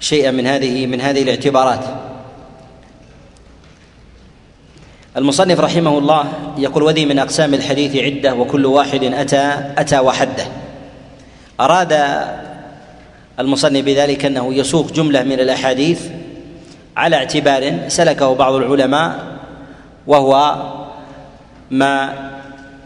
[0.00, 2.07] شيئا من هذه من هذه الاعتبارات.
[5.16, 10.46] المصنف رحمه الله يقول وذي من أقسام الحديث عدة وكل واحد أتى أتى وحده.
[11.60, 12.00] أراد
[13.40, 16.00] المصنف بذلك أنه يسوق جملة من الأحاديث
[16.96, 19.38] على اعتبار سلكه بعض العلماء
[20.06, 20.62] وهو
[21.70, 22.12] ما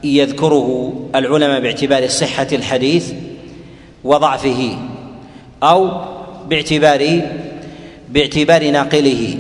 [0.05, 3.13] يذكره العلماء باعتبار صحة الحديث
[4.05, 4.79] وضعفه
[5.63, 5.91] أو
[6.49, 7.21] باعتبار
[8.09, 9.39] باعتبار ناقله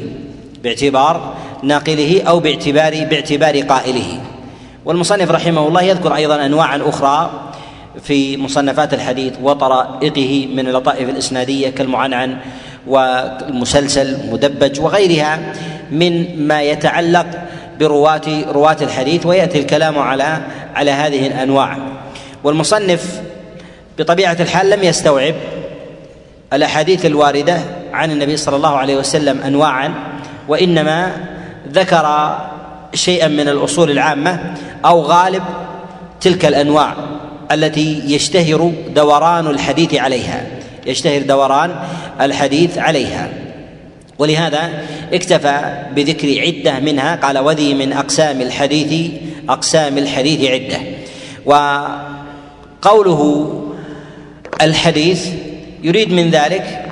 [0.62, 4.20] باعتبار ناقله أو باعتبار باعتبار قائله.
[4.84, 7.31] والمصنف رحمه الله يذكر أيضا انواعا أخرى
[8.03, 12.37] في مصنفات الحديث وطرائقه من اللطائف الإسنادية كالمعنعن
[12.87, 15.55] والمسلسل مدبج وغيرها
[15.91, 17.27] من ما يتعلق
[17.81, 20.42] برواة رواة الحديث ويأتي الكلام على
[20.75, 21.78] على هذه الأنواع.
[22.44, 23.20] والمصنف
[23.98, 25.34] بطبيعة الحال لم يستوعب
[26.53, 27.59] الأحاديث الواردة
[27.92, 29.94] عن النبي صلى الله عليه وسلم أنواعا
[30.48, 31.12] وإنما
[31.73, 32.37] ذكر
[32.95, 35.42] شيئا من الأصول العامة أو غالب
[36.20, 36.95] تلك الأنواع
[37.53, 40.47] التي يشتهر دوران الحديث عليها.
[40.87, 41.77] يشتهر دوران
[42.20, 43.28] الحديث عليها.
[44.19, 44.70] ولهذا
[45.12, 47.17] اكتفى بذكر عدة منها.
[47.17, 49.11] قال وذي من أقسام الحديث
[49.48, 50.78] أقسام الحديث عدة.
[52.83, 53.53] وقوله
[54.62, 55.28] الحديث
[55.83, 56.84] يريد من ذلك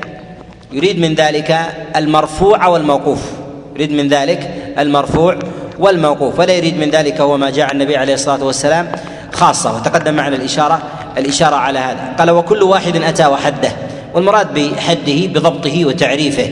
[0.73, 1.59] يريد من ذلك
[1.97, 3.31] المرفوع والموقوف.
[3.75, 5.39] يريد من ذلك المرفوع
[5.79, 8.93] والموقوف ولا يريد من ذلك هو ما جاء النبي عليه الصلاة والسلام
[9.33, 9.77] خاصة.
[9.77, 10.83] وتقدم معنا الإشارة
[11.19, 12.15] الإشارة على هذا.
[12.19, 13.73] قال وكل واحد أتى وحده
[14.15, 16.51] والمراد بحده بضبطه وتعريفه.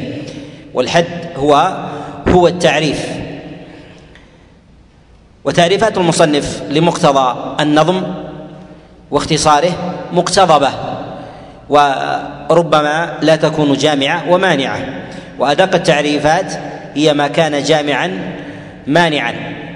[0.75, 1.05] والحد
[1.37, 1.77] هو
[2.29, 3.07] هو التعريف.
[5.45, 8.03] وتعريفات المصنف لمقتضى النظم
[9.11, 9.73] واختصاره
[10.13, 10.71] مقتضبة
[11.69, 14.79] وربما لا تكون جامعة ومانعة.
[15.39, 16.53] وأدق التعريفات
[16.99, 18.35] هي ما كان جامعا
[18.87, 19.35] مانعا.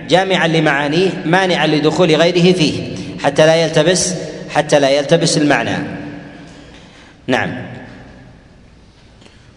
[0.09, 4.15] جامعا لمعانيه مانعا لدخول غيره فيه حتى لا يلتبس
[4.51, 5.77] حتى لا يلتبس المعنى.
[7.27, 7.67] نعم.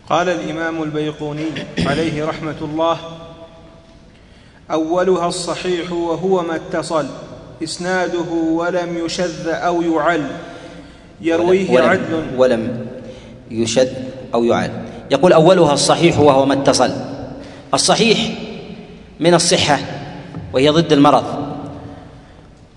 [0.09, 1.45] قال الإمام البيقوني
[1.85, 2.97] عليه رحمة الله
[4.71, 7.05] أولها الصحيح وهو ما اتصل
[7.63, 10.27] إسناده ولم يشذ أو يعل.
[11.21, 12.25] يرويه ولم عدل.
[12.37, 12.87] ولم
[13.51, 13.93] يشد
[14.33, 14.71] أو يعل.
[15.11, 17.14] يقول أولها الصحيح وهو ما اتصل.
[17.75, 18.17] الصحيح
[19.19, 19.79] من الصحة
[20.53, 21.23] وهي ضد المرض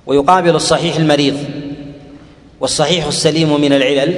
[0.06, 1.36] ويقابل الصحيح المريض
[2.60, 4.14] والصحيح السليم من العلل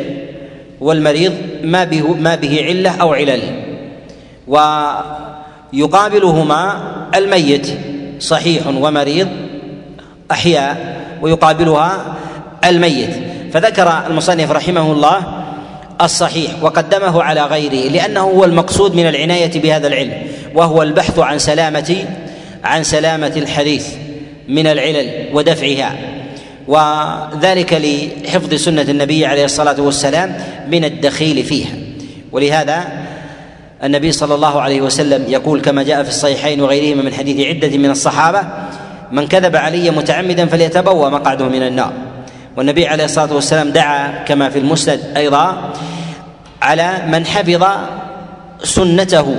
[0.81, 1.33] والمريض
[1.63, 3.43] ما به ما به علة أو علل
[5.73, 6.81] ويقابلهما
[7.15, 7.67] الميت
[8.21, 9.29] صحيح ومريض
[10.31, 12.17] أحياء ويقابلها
[12.65, 13.11] الميت.
[13.53, 15.23] فذكر المصنف رحمه الله
[16.03, 20.13] الصحيح وقدمه على غيره لأنه هو المقصود من العناية بهذا العلم.
[20.55, 22.05] وهو البحث عن سلامة
[22.65, 23.89] عن سلامة الحديث
[24.49, 25.97] من العلل ودفعها.
[26.69, 27.73] وذلك
[28.25, 30.37] لحفظ سنة النبي عليه الصلاة والسلام
[30.71, 31.73] من الدخيل فيها.
[32.33, 32.85] ولهذا
[33.85, 37.91] النبي صلى الله عليه وسلم يقول كما جاء في الصحيحين وغيرهما من حديث عدة من
[37.91, 38.43] الصحابة
[39.13, 41.93] من كذب علي متعمدا فليتبوأ مقعده من النار.
[42.57, 45.73] والنبي عليه الصلاة والسلام دعا كما في المسند أيضا
[46.63, 47.65] على من حفظ
[48.63, 49.37] سنته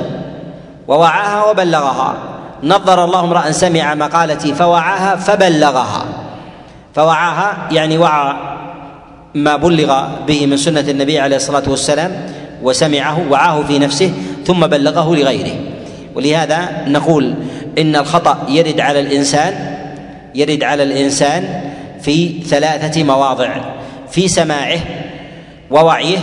[0.88, 2.16] ووعاها وبلغها.
[2.64, 6.06] نظر الله امرأ سمع مقالتي فوعاها فبلغها.
[6.96, 8.34] فوعاها يعني وعى
[9.36, 12.12] ما بلغ به من سنة النبي عليه الصلاة والسلام
[12.64, 14.14] وسمعه وعاه في نفسه
[14.46, 15.56] ثم بلغه لغيره.
[16.16, 17.34] ولهذا نقول
[17.78, 19.78] إن الخطأ يرد على الإنسان
[20.36, 21.62] يرد على الإنسان
[22.02, 23.50] في ثلاثة مواضع
[24.12, 24.80] في سماعه
[25.72, 26.18] ووعيه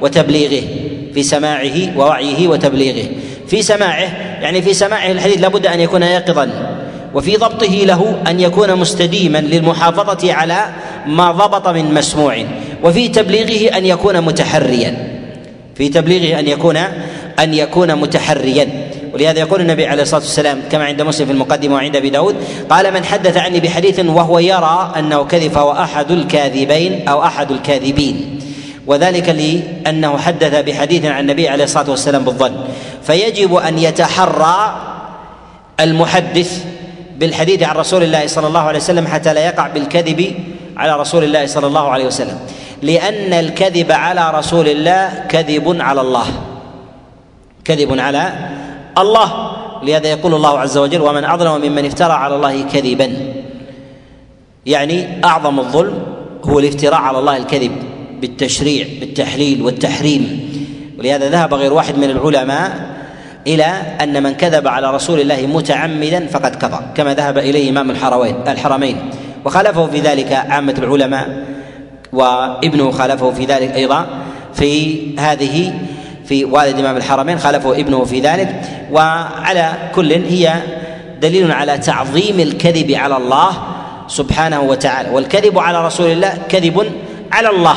[0.00, 0.66] وتبليغه
[1.14, 3.08] في سماعه ووعيه وتبليغه.
[3.48, 6.50] في سماعه يعني في سماعه الحديث لابد أن يكون يقظا
[7.14, 10.66] وفي ضبطه له أن يكون مستديما للمحافظة على
[11.06, 12.44] ما ضبط من مسموع
[12.84, 15.18] وفي تبليغه أن يكون متحريا
[15.74, 16.76] في تبليغه أن يكون
[17.38, 18.68] أن يكون متحريا.
[19.14, 22.36] ولهذا يقول النبي عليه الصلاة والسلام كما عند مسلم في المقدمة وعند أبي داود
[22.70, 28.38] قال من حدث عني بحديث وهو يرى أنه كذب فهو أحد الكاذبين أو أحد الكاذبين
[28.86, 32.52] وذلك لأنه حدث بحديث عن النبي عليه الصلاة والسلام بالظن.
[33.08, 34.76] فيجب أن يتحرى
[35.80, 36.64] المحدث
[37.16, 40.34] بالحديث عن رسول الله صلى الله عليه وسلم حتى لا يقع بالكذب
[40.76, 42.38] على رسول الله صلى الله عليه وسلم.
[42.82, 46.26] لأن الكذب على رسول الله كذب على الله.
[47.64, 48.32] كذب على
[48.98, 49.52] الله.
[49.82, 53.12] لهذا يقول الله عز وجل ومن أظلم ممن افترى على الله كذبا.
[54.66, 55.98] يعني أعظم الظلم
[56.44, 57.72] هو الافتراء على الله الكذب
[58.20, 60.48] بالتشريع بالتحليل والتحريم.
[60.98, 62.97] ولهذا ذهب غير واحد من العلماء
[63.48, 63.64] إلى
[64.02, 68.96] أن من كذب على رسول الله متعمدا فقد كفر كما ذهب إليه إمام الحرمين الحرمين.
[69.44, 71.28] وخالفه في ذلك عامة العلماء
[72.12, 74.06] وابنه خالفه في ذلك أيضا
[74.54, 75.72] في هذه
[76.24, 78.60] في والد إمام الحرمين خالفه ابنه في ذلك.
[78.92, 80.52] وعلى كل هي
[81.20, 83.50] دليل على تعظيم الكذب على الله
[84.08, 85.10] سبحانه وتعالى.
[85.10, 86.92] والكذب على رسول الله كذب
[87.32, 87.76] على الله.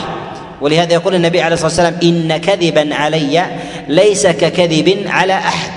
[0.61, 3.45] ولهذا يقول النبي عليه الصلاة والسلام إن كذبا علي
[3.91, 5.71] ليس ككذب على أحد.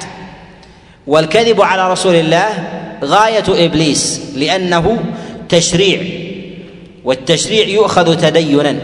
[1.07, 2.49] والكذب على رسول الله
[3.05, 4.99] غاية إبليس لأنه
[5.49, 6.01] تشريع
[7.05, 8.75] والتشريع يؤخذ تدينا.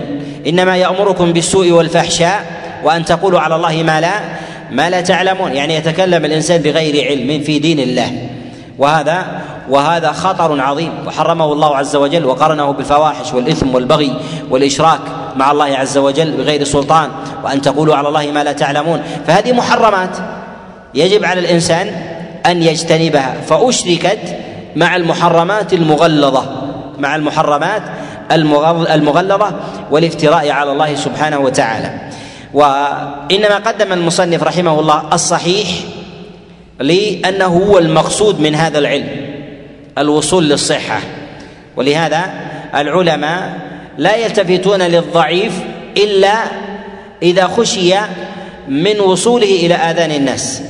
[0.46, 2.44] إنما يأمركم بالسوء والفحشاء
[2.84, 4.14] وأن تقولوا على الله ما لا
[4.70, 5.52] ما لا تعلمون.
[5.52, 8.28] يعني يتكلم الإنسان بغير علم في دين الله.
[8.78, 9.40] وهذا
[9.70, 14.16] وهذا خطر عظيم وحرمه الله عز وجل وقرنه بالفواحش والإثم والبغي
[14.50, 15.00] والإشراك
[15.36, 17.08] مع الله عز وجل بغير سلطان
[17.44, 19.02] وأن تقولوا على الله ما لا تعلمون.
[19.26, 20.16] فهذه محرمات
[20.94, 21.88] يجب على الإنسان
[22.46, 23.40] أن يجتنبها.
[23.46, 24.18] فأشركت
[24.76, 26.44] مع المحرمات المغلظة
[26.98, 27.82] مع المحرمات
[28.90, 29.52] المغلظة
[29.90, 31.90] والافتراء على الله سبحانه وتعالى.
[32.54, 35.68] وإنما قدم المصنف رحمه الله الصحيح
[36.80, 39.08] لأنه هو المقصود من هذا العلم.
[39.98, 41.00] الوصول للصحة.
[41.76, 42.30] ولهذا
[42.74, 43.58] العلماء
[43.98, 45.52] لا يلتفتون للضعيف
[45.96, 46.34] إلا
[47.22, 47.94] إذا خشي
[48.68, 50.62] من وصوله إلى آذان الناس.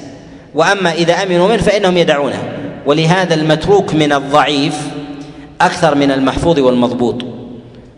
[0.55, 2.43] وأما إذا أمنوا منه فإنهم يدعونه.
[2.87, 4.75] ولهذا المتروك من الضعيف
[5.61, 7.25] أكثر من المحفوظ والمضبوط.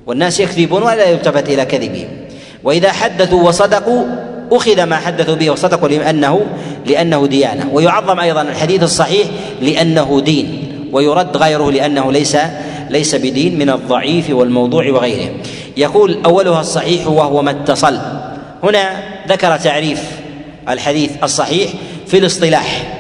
[0.06, 2.08] والناس يكذبون ولا يلتفت إلى كذبهم.
[2.64, 4.04] وإذا حدثوا وصدقوا
[4.52, 6.46] أخذ ما حدثوا به وصدقوا لأنه
[6.86, 7.69] لأنه ديانة.
[7.72, 9.26] ويعظم أيضا الحديث الصحيح
[9.60, 10.61] لأنه دين.
[10.92, 12.36] ويرد غيره لأنه ليس
[12.90, 15.34] ليس بدين من الضعيف والموضوع وغيره.
[15.76, 17.98] يقول أولها الصحيح وهو ما اتصل.
[18.62, 20.10] هنا ذكر تعريف
[20.68, 21.70] الحديث الصحيح
[22.06, 22.92] في الاصطلاح.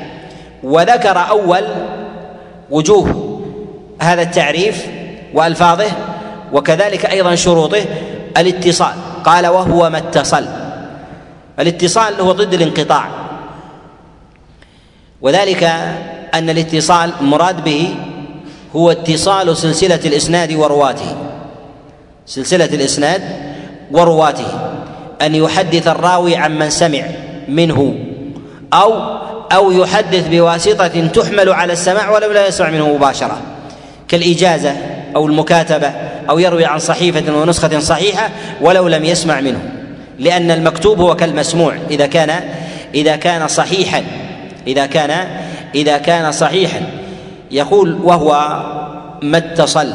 [0.62, 1.64] وذكر أول
[2.70, 3.40] وجوه
[4.00, 4.86] هذا التعريف
[5.34, 5.90] وألفاظه
[6.52, 7.84] وكذلك أيضا شروطه
[8.36, 8.94] الاتصال.
[9.24, 10.44] قال وهو ما اتصل.
[11.60, 13.08] الاتصال هو ضد الانقطاع.
[15.20, 15.70] وذلك
[16.34, 17.94] أن الاتصال المراد به
[18.76, 21.16] هو اتصال سلسلة الإسناد ورواته.
[22.26, 23.22] سلسلة الإسناد
[23.90, 24.46] ورواته.
[25.22, 27.02] أن يحدث الراوي عن من سمع
[27.48, 27.94] منه
[28.72, 28.92] أو
[29.52, 33.40] أو يحدث بواسطة تحمل على السماع ولو لا يسمع منه مباشرة.
[34.08, 34.76] كالإجازة
[35.16, 35.92] أو المكاتبة
[36.30, 38.30] أو يروي عن صحيفة ونسخة صحيحة
[38.60, 39.60] ولو لم يسمع منه.
[40.18, 41.74] لأن المكتوب هو كالمسموع.
[41.90, 42.40] إذا كان
[42.94, 44.04] إذا كان صحيحا
[44.66, 45.26] إذا كان
[45.74, 46.80] إذا كان صحيحا
[47.50, 48.62] يقول وهو
[49.22, 49.92] ما اتصل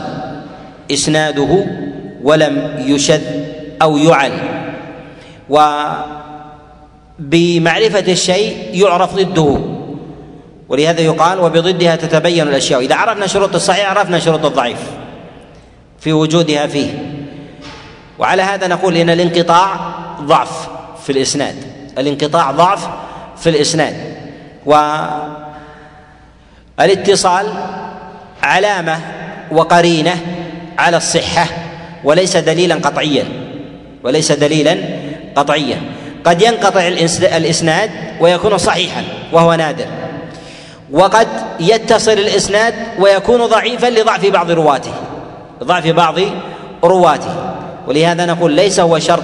[0.92, 1.66] إسناده
[2.24, 3.22] ولم يشذ
[3.82, 4.32] أو يعل.
[7.20, 9.58] وبمعرفة الشيء يعرف ضده.
[10.70, 12.80] ولهذا يقال وبضدها تتبين الأشياء.
[12.80, 14.80] إذا عرفنا شروط الصحيح عرفنا شروط الضعيف
[16.00, 16.90] في وجودها فيه.
[18.20, 19.92] وعلى هذا نقول إن الانقطاع
[20.22, 20.70] ضعف
[21.04, 21.56] في الإسناد.
[21.98, 22.88] الانقطاع ضعف
[23.38, 23.96] في الإسناد.
[26.80, 27.46] والاتصال
[28.44, 29.00] علامة
[29.52, 30.18] وقرينة
[30.78, 31.48] على الصحة
[32.04, 33.26] وليس دليلا قطعيا
[34.04, 34.78] وليس دليلا
[35.36, 35.82] قطعيا.
[36.24, 36.88] قد ينقطع
[37.38, 39.86] الإسناد ويكون صحيحا وهو نادر.
[40.92, 41.28] وقد
[41.60, 44.94] يتصل الإسناد ويكون ضعيفا لضعف بعض رواته
[45.64, 46.16] ضعف بعض
[46.84, 47.54] رواته.
[47.88, 49.24] ولهذا نقول ليس هو شرط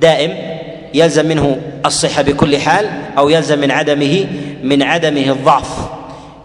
[0.00, 0.34] دائم
[0.94, 4.26] يلزم منه الصحة بكل حال أو يلزم من عدمه
[4.62, 5.99] من عدمه الضعف.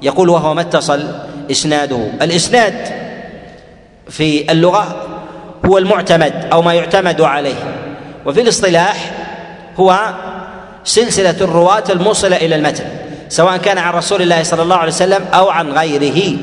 [0.05, 1.03] يقول وهو ما اتصل
[1.51, 2.07] إسناده.
[2.21, 2.73] الإسناد
[4.09, 5.07] في اللغة
[5.65, 7.55] هو المعتمد أو ما يعتمد عليه.
[8.25, 9.11] وفي الاصطلاح
[9.77, 9.99] هو
[10.83, 12.83] سلسلة الرواة الموصلة إلى المتن
[13.29, 16.37] سواء كان عن رسول الله صلى الله عليه وسلم أو عن غيره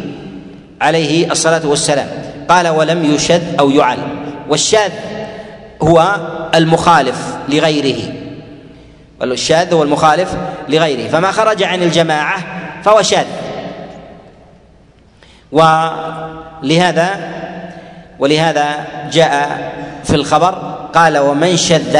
[0.81, 2.09] عليه الصلاة والسلام.
[2.49, 3.99] قال ولم يشذ أو يعل
[4.49, 4.90] والشاذ
[5.83, 6.16] هو
[6.54, 7.16] المخالف
[7.49, 8.02] لغيره.
[9.23, 10.35] الشاذ هو المخالف
[10.69, 11.09] لغيره.
[11.09, 12.45] فما خرج عن الجماعة
[12.85, 13.26] فهو شاذ.
[15.53, 17.09] ولهذا
[18.19, 18.67] ولهذا
[19.13, 19.59] جاء
[20.05, 20.55] في الخبر
[20.95, 21.99] قال ومن شذ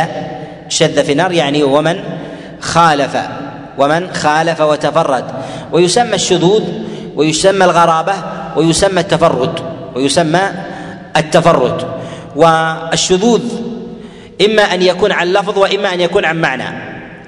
[0.69, 2.01] شذ في النار يعني ومن
[2.61, 3.17] خالف
[3.79, 5.25] ومن خالف وتفرد
[5.73, 6.63] ويسمى الشذوذ
[7.17, 8.15] ويسمى الغرابة
[8.57, 9.61] ويسمى التفرد
[9.95, 10.41] ويسمى
[11.17, 11.87] التفرد
[12.37, 13.43] والشذوذ
[14.47, 16.65] إما أن يكون عن لفظ وإما أن يكون عن معنى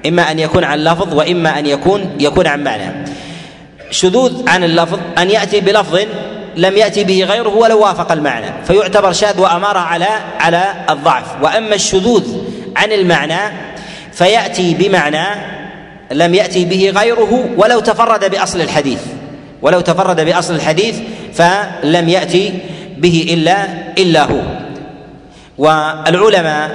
[0.06, 3.04] إما أن يكون عن لفظ وإما أن يكون يكون عن معنى
[3.90, 5.98] شذوذ عن اللفظ أن يأتي بلفظ
[6.56, 10.08] لم يأتي به غيره ولو وافق المعنى فيعتبر شاذ وأمارة على
[10.40, 11.42] على الضعف.
[11.42, 12.24] وأما الشذوذ
[12.76, 13.40] عن المعنى
[14.12, 15.26] فيأتي بمعنى
[16.12, 19.00] لم يأتي به غيره ولو تفرد بأصل الحديث.
[19.62, 20.96] ولو تفرد بأصل الحديث
[21.34, 22.58] فلم يأتي
[22.98, 23.66] به إلا
[23.98, 24.40] إلا هو.
[25.58, 26.70] والعلماء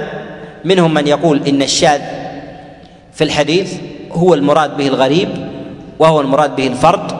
[0.64, 2.00] منهم من يقول إن الشاذ
[3.14, 3.72] في الحديث
[4.12, 5.28] هو المراد به الغريب
[6.00, 7.12] وهو المراد به الفرد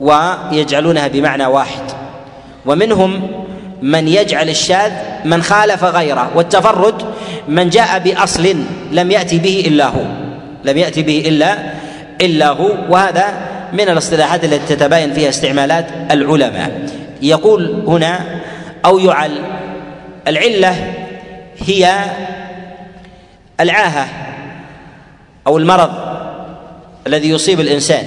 [0.00, 1.82] ويجعلونها بمعنى واحد.
[2.66, 3.30] ومنهم
[3.82, 4.92] من يجعل الشاذ
[5.24, 7.02] من خالف غيره والتفرد
[7.48, 8.56] من جاء بأصل
[8.92, 10.04] لم يأتي به إلا هو
[10.64, 11.56] لم يأتي به إلا
[12.20, 12.70] إلا هو.
[12.88, 13.24] وهذا
[13.72, 16.90] من الاصطلاحات التي تتباين فيها استعمالات العلماء.
[17.22, 18.40] يقول هنا
[18.84, 19.32] أو يعل
[20.28, 20.94] العلة
[21.66, 21.94] هي
[23.60, 24.08] العاهة
[25.46, 26.16] أو المرض.
[27.06, 28.04] الذي يصيب الإنسان.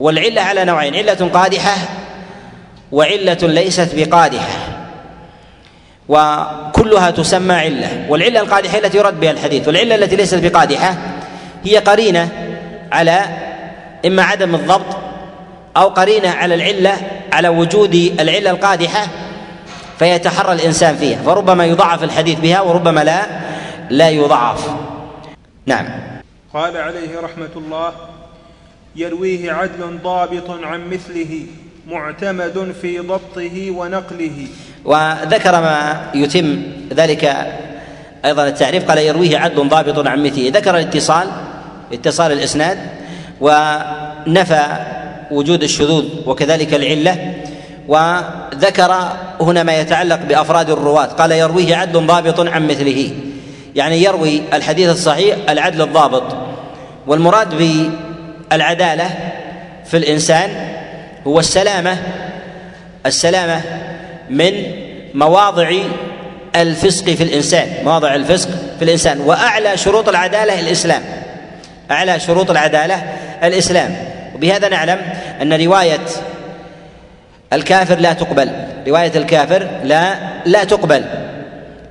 [0.00, 1.76] والعلة على نوعين علة قادحة
[2.92, 4.48] وعلة ليست بقادحة.
[6.08, 8.06] وكلها تسمى علة.
[8.08, 10.96] والعلة القادحة التي يرد بها الحديث والعلة التي ليست بقادحة
[11.64, 12.28] هي قرينة
[12.92, 13.24] على
[14.06, 14.96] إما عدم الضبط
[15.76, 16.96] أو قرينة على العلة
[17.32, 19.06] على وجود العلة القادحة
[19.98, 21.22] فيتحرى الإنسان فيها.
[21.22, 23.26] فربما يضعف الحديث بها وربما لا
[23.90, 24.70] لا يضعف.
[25.66, 26.17] نعم.
[26.54, 27.92] قال عليه رحمة الله
[28.96, 31.46] يرويه عدل ضابط عن مثله
[31.88, 34.46] معتمد في ضبطه ونقله.
[34.84, 36.62] وذكر ما يتم
[36.94, 37.36] ذلك
[38.24, 40.50] أيضا التعريف قال يرويه عدل ضابط عن مثله.
[40.54, 41.28] ذكر الاتصال
[41.92, 42.78] اتصال الإسناد
[43.40, 44.62] ونفى
[45.30, 47.34] وجود الشذوذ وكذلك العلة
[47.88, 49.08] وذكر
[49.40, 51.06] هنا ما يتعلق بأفراد الرواة.
[51.06, 53.10] قال يرويه عدل ضابط عن مثله.
[53.74, 56.37] يعني يروي الحديث الصحيح العدل الضابط.
[57.08, 57.54] والمراد
[58.50, 59.10] بالعدالة
[59.84, 60.50] في الإنسان
[61.26, 61.98] هو السلامة
[63.06, 63.60] السلامة
[64.30, 64.52] من
[65.14, 65.72] مواضع
[66.56, 68.48] الفسق في الإنسان مواضع الفسق
[68.78, 71.02] في الإنسان وأعلى شروط العدالة الإسلام
[71.90, 73.02] أعلى شروط العدالة
[73.42, 73.96] الإسلام.
[74.34, 74.98] وبهذا نعلم
[75.42, 76.00] أن رواية
[77.52, 78.50] الكافر لا تقبل
[78.88, 80.14] رواية الكافر لا
[80.46, 81.04] لا تقبل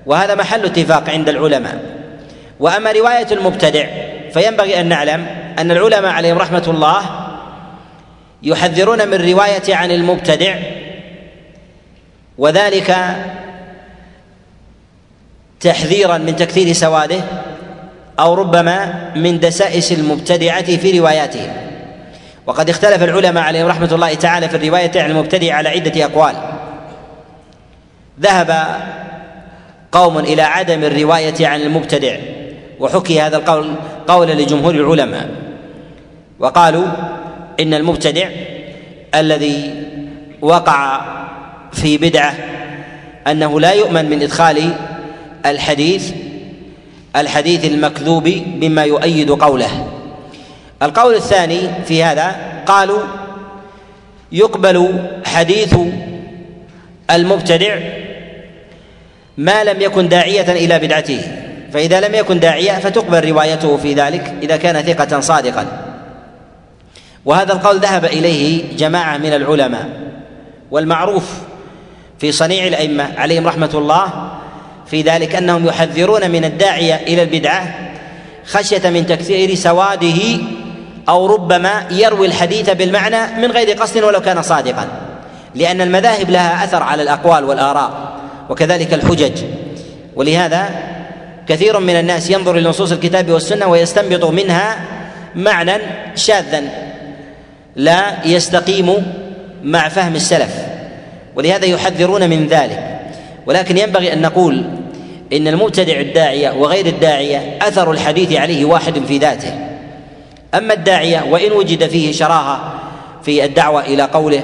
[0.05, 1.79] وهذا محل اتفاق عند العلماء.
[2.59, 3.85] وأما رواية المبتدع
[4.33, 5.25] فينبغي أن نعلم
[5.59, 7.01] أن العلماء عليهم رحمة الله
[8.43, 10.55] يحذرون من رواية عن المبتدع
[12.37, 12.95] وذلك
[15.59, 17.21] تحذيرا من تكثير سواده
[18.19, 21.53] أو ربما من دسائس المبتدعة في رواياتهم.
[22.45, 26.35] وقد اختلف العلماء عليهم رحمة الله تعالى في الرواية عن المبتدع على عدة أقوال.
[28.21, 28.65] ذهب
[29.91, 32.17] قوم إلى عدم الرواية عن المبتدع.
[32.79, 33.73] وحكي هذا القول
[34.07, 35.29] قولا لجمهور العلماء.
[36.39, 36.85] وقالوا
[37.59, 38.29] إن المبتدع
[39.15, 39.73] الذي
[40.41, 41.01] وقع
[41.73, 42.33] في بدعة
[43.27, 44.73] أنه لا يؤمن من إدخال
[45.45, 46.11] الحديث
[47.15, 49.87] الحديث المكذوب بما يؤيد قوله.
[50.81, 52.99] القول الثاني في هذا قالوا
[54.31, 55.75] يقبل حديث
[57.11, 57.79] المبتدع
[59.37, 61.46] ما لم يكن داعية إلى بدعته.
[61.73, 65.65] فإذا لم يكن داعية فتقبل روايته في ذلك إذا كان ثقة صادقا.
[67.25, 69.89] وهذا القول ذهب إليه جماعة من العلماء
[70.71, 71.23] والمعروف
[72.19, 74.31] في صنيع الأئمة عليهم رحمة الله
[74.85, 77.75] في ذلك أنهم يحذرون من الداعية إلى البدعة
[78.45, 80.19] خشية من تكثير سواده
[81.09, 84.87] أو ربما يروي الحديث بالمعنى من غير قصد ولو كان صادقا
[85.55, 88.17] لأن المذاهب لها أثر على الأقوال والآراء
[88.49, 89.43] وكذلك الحجج.
[90.15, 90.69] ولهذا
[91.49, 94.77] كثير من الناس ينظر إلى نصوص الكتاب والسنة ويستنبط منها
[95.35, 95.73] معنى
[96.15, 96.63] شاذا
[97.75, 99.05] لا يستقيم
[99.63, 100.55] مع فهم السلف
[101.35, 102.99] ولهذا يحذرون من ذلك.
[103.45, 104.65] ولكن ينبغي أن نقول
[105.33, 109.53] إن المبتدع الداعية وغير الداعية أثر الحديث عليه واحد في ذاته.
[110.53, 112.73] أما الداعية وإن وجد فيه شراهة
[113.23, 114.43] في الدعوة إلى قوله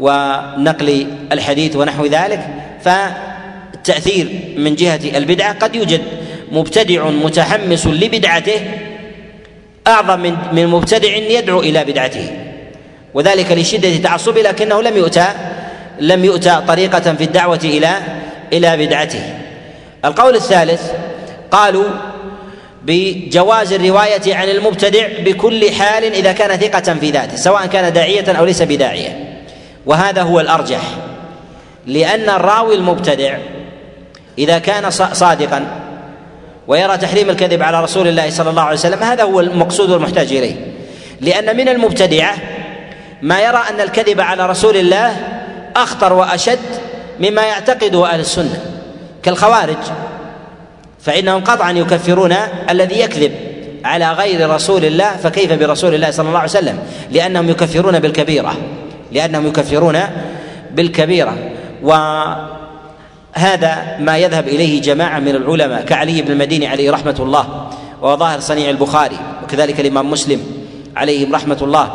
[0.00, 2.48] ونقل الحديث ونحو ذلك
[2.80, 6.00] فالتاثير من جهة البدعة قد يوجد.
[6.52, 8.60] مبتدع متحمس لبدعته
[9.86, 12.30] أعظم من من مبتدع يدعو إلى بدعته.
[13.14, 15.26] وذلك لشدة تعصبه لكنه لم يؤتى
[16.00, 17.90] لم يؤتى طريقة في الدعوة إلى
[18.52, 19.22] إلى بدعته.
[20.04, 20.92] القول الثالث
[21.50, 21.88] قالوا
[22.82, 28.44] بجواز الرواية عن المبتدع بكل حال إذا كان ثقة في ذاته سواء كان داعية أو
[28.44, 29.38] ليس بداعية.
[29.86, 30.82] وهذا هو الأرجح
[31.86, 33.38] لأن الراوي المبتدع
[34.38, 35.87] إذا كان صادقا
[36.68, 40.54] ويرى تحريم الكذب على رسول الله صلى الله عليه وسلم هذا هو المقصود والمحتاج إليه.
[41.20, 42.34] لأن من المبتدعة
[43.22, 45.16] ما يرى أن الكذب على رسول الله
[45.76, 46.58] أخطر وأشد
[47.20, 48.60] مما يعتقده أهل السنة
[49.22, 49.76] كالخوارج
[51.00, 52.34] فإنهم قطعا يكفرون
[52.70, 53.32] الذي يكذب
[53.84, 56.78] على غير رسول الله فكيف برسول الله صلى الله عليه وسلم؟
[57.10, 58.56] لأنهم يكفرون بالكبيرة
[59.12, 60.00] لأنهم يكفرون
[60.70, 61.36] بالكبيرة.
[63.38, 67.68] وهذا ما يذهب إليه جماعة من العلماء كعلي بن المديني عليه رحمة الله
[68.02, 70.40] وظاهر صنيع البخاري وكذلك الإمام مسلم
[70.96, 71.90] عليهم رحمة الله.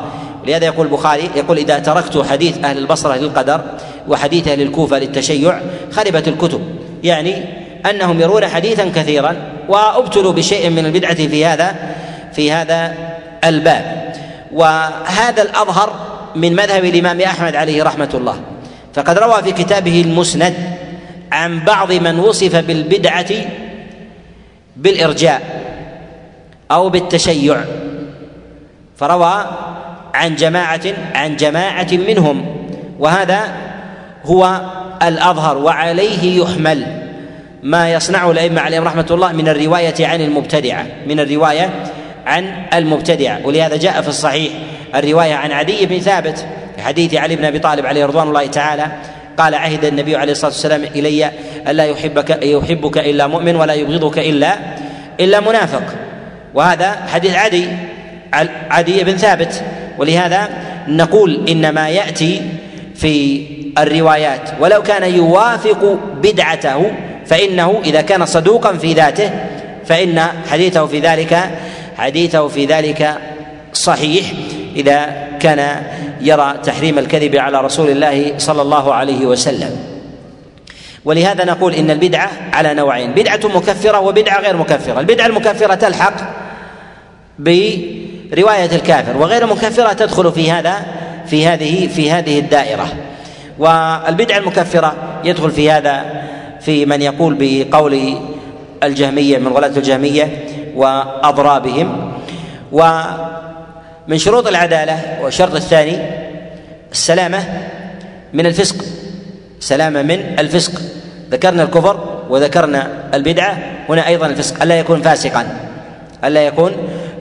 [0.47, 3.62] لهذا يقول البخاري يقول إذا تركت حديث أهل البصرة للقدر
[4.07, 5.59] وحديث أهل الكوفة للتشيع
[5.91, 6.62] خربت الكتب.
[7.03, 7.43] يعني
[7.89, 9.35] أنهم يرون حديثا كثيرا
[9.69, 11.75] وأبتلوا بشيء من البدعة في هذا
[12.33, 12.93] في هذا
[13.43, 14.13] الباب.
[14.53, 15.93] وهذا الأظهر
[16.35, 18.35] من مذهب الإمام أحمد عليه رحمة الله.
[18.93, 20.73] فقد روى في كتابه المسند
[21.33, 23.29] عن بعض من وصف بالبدعة
[24.77, 25.41] بالإرجاء
[26.71, 27.57] أو بالتشيع
[28.97, 29.45] فروى
[30.13, 30.81] عن جماعة
[31.15, 32.45] عن جماعة منهم
[32.99, 33.41] وهذا
[34.25, 34.61] هو
[35.03, 37.03] الأظهر وعليه يحمل
[37.63, 41.69] ما يصنعه الأئمة عليهم رحمة الله من الرواية عن المبتدعة من الرواية
[42.25, 44.51] عن المبتدعة ولهذا جاء في الصحيح
[44.95, 48.87] الرواية عن عدي بن ثابت في حديث علي بن أبي طالب عليه رضوان الله تعالى
[49.37, 51.31] قال عهد النبي عليه الصلاة والسلام إلي
[51.67, 54.57] ألا يحبك يحبك إلا مؤمن ولا يبغضك إلا
[55.19, 55.83] إلا منافق.
[56.53, 57.67] وهذا حديث عدي
[58.69, 59.63] عدي بن ثابت.
[59.97, 60.49] ولهذا
[60.87, 62.41] نقول إن ما يأتي
[62.95, 63.45] في
[63.77, 64.49] الروايات.
[64.59, 66.91] ولو كان يوافق بدعته
[67.25, 69.29] فإنه إذا كان صدوقا في ذاته
[69.85, 70.19] فإن
[70.51, 71.39] حديثه في ذلك
[71.97, 73.17] حديثه في ذلك
[73.73, 74.25] صحيح.
[74.75, 75.84] إذا كان
[76.22, 79.70] يرى تحريم الكذب على رسول الله صلى الله عليه وسلم.
[81.06, 85.00] ولهذا نقول إن البدعة على نوعين بدعة مكفرة وبدعة غير مكفرة.
[85.00, 86.14] البدعة المكفرة تلحق
[87.40, 90.86] برواية الكافر وغير مكفرة تدخل في هذا
[91.27, 92.88] في هذه في هذه الدائرة.
[93.59, 96.24] والبدعة المكفرة يدخل في هذا
[96.62, 98.18] في من يقول بقول
[98.83, 102.12] الجهمية من غلاة الجهمية وأضرابهم.
[104.07, 105.98] ومن شروط العدالة والشرط الثاني
[106.92, 107.44] السلامة
[108.33, 108.75] من الفسق.
[109.59, 110.81] سلامة من الفسق.
[111.31, 113.57] ذكرنا الكفر وذكرنا البدعة
[113.89, 114.61] هنا أيضا الفسق.
[114.61, 115.48] ألا يكون فاسقا.
[116.24, 116.72] ألا يكون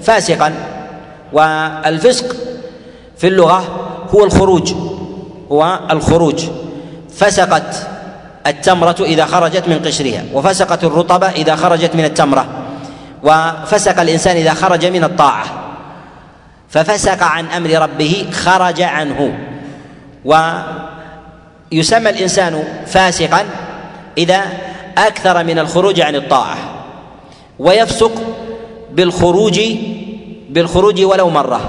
[0.03, 0.53] فاسقا.
[1.33, 2.37] والفسق
[3.19, 3.65] في اللغة
[4.15, 4.73] هو الخروج.
[5.53, 6.45] هو الخروج.
[7.17, 7.87] فسقت
[8.47, 12.47] التمرة إذا خرجت من قشرها وفسقت الرطبة إذا خرجت من التمرة
[13.23, 15.62] وفسق الإنسان إذا خرج من الطاعة.
[16.73, 19.39] ففسق عن أمر ربه خرج عنه.
[20.25, 23.45] ويسمى الإنسان فاسقا
[24.19, 24.43] إذا
[24.99, 26.57] أكثر من الخروج عن الطاعة
[27.59, 28.13] ويفسق
[28.93, 29.61] بالخروج
[30.51, 31.61] بالخروج ولو مرة.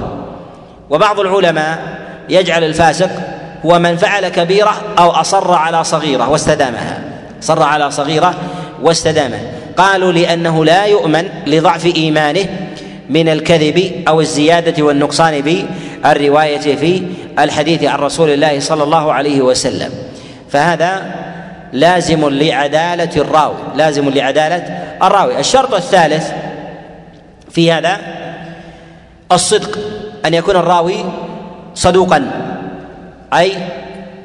[0.89, 3.09] وبعض العلماء يجعل الفاسق
[3.65, 7.03] هو من فعل كبيرة أو أصر على صغيرة واستدامها.
[7.41, 8.35] صر على صغيرة
[8.81, 9.41] واستدامها
[9.77, 12.45] قالوا لأنه لا يؤمن لضعف إيمانه
[13.13, 17.03] من الكذب أو الزيادة والنقصان بالرواية في
[17.39, 19.91] الحديث عن رسول الله صلى الله عليه وسلم.
[20.49, 21.15] فهذا
[21.73, 24.63] لازم لعدالة الراوي لازم لعدالة
[25.03, 25.39] الراوي.
[25.39, 26.31] الشرط الثالث
[27.51, 27.97] في هذا
[29.31, 29.79] الصدق
[30.25, 31.05] أن يكون الراوي
[31.75, 32.31] صدوقا
[33.33, 33.51] أي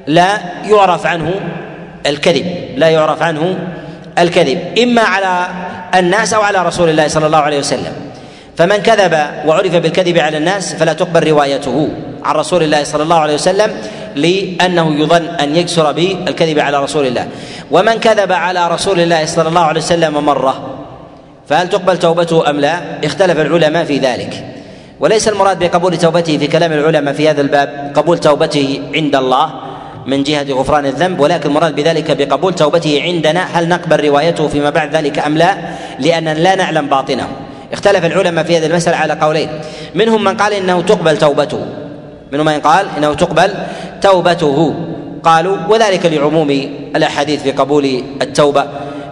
[0.06, 1.34] لا يعرف عنه
[2.06, 2.46] الكذب
[2.76, 3.58] لا يعرف عنه
[4.18, 4.78] الكذب.
[4.82, 5.48] إما على
[5.94, 7.92] الناس أو على رسول الله صلى الله عليه وسلم.
[8.58, 9.14] فمن كذب
[9.46, 11.88] وعرف بالكذب على الناس فلا تقبل روايته
[12.24, 13.70] عن رسول الله صلى الله عليه وسلم
[14.16, 17.26] لأنه يظن أن يكسر بالكذب على رسول الله.
[17.70, 20.54] ومن كذب على رسول الله صلى الله عليه وسلم مرة
[21.48, 24.44] فهل تقبل توبته أم لا؟ اختلف العلماء في ذلك.
[25.00, 29.50] وليس المراد بقبول توبته في كلام العلماء في هذا الباب قبول توبته عند الله
[30.06, 33.40] من جهة غفران الذنب ولكن المراد بذلك بقبول توبته عندنا.
[33.52, 35.54] هل نقبل روايته فيما بعد ذلك أم لا؟
[35.98, 37.47] لأننا لا نعلم باطنه.
[37.78, 39.48] اختلف العلماء في هذه المسألة على قولين.
[39.94, 41.66] منهم من قال إنه تقبل توبته.
[42.32, 43.50] منهم من قال إنه تقبل
[44.02, 44.74] توبته.
[45.22, 46.50] قالوا وذلك لعموم
[46.96, 48.64] الأحاديث في قبول التوبة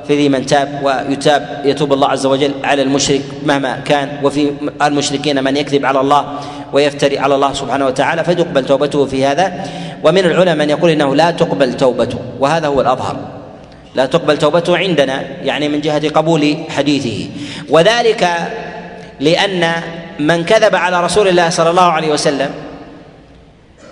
[0.09, 4.53] في من تاب ويتاب يتوب الله عز وجل على المشرك مهما كان وفي
[4.83, 6.25] المشركين من يكذب على الله
[6.73, 9.53] ويفتري على الله سبحانه وتعالى فتقبل توبته في هذا.
[10.05, 13.36] ومن العلماء من يقول إنه لا تقبل توبته وهذا هو الأظهر.
[13.97, 17.29] لا تقبل توبته عندنا يعني من جهة قبول حديثه.
[17.69, 18.29] وذلك
[19.21, 19.73] لأن
[20.21, 22.51] من كذب على رسول الله صلى الله عليه وسلم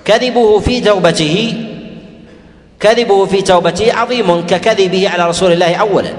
[0.04, 1.54] كذبه في توبته
[2.80, 6.10] كذبه في توبته عظيم ككذبه على رسول الله اولا.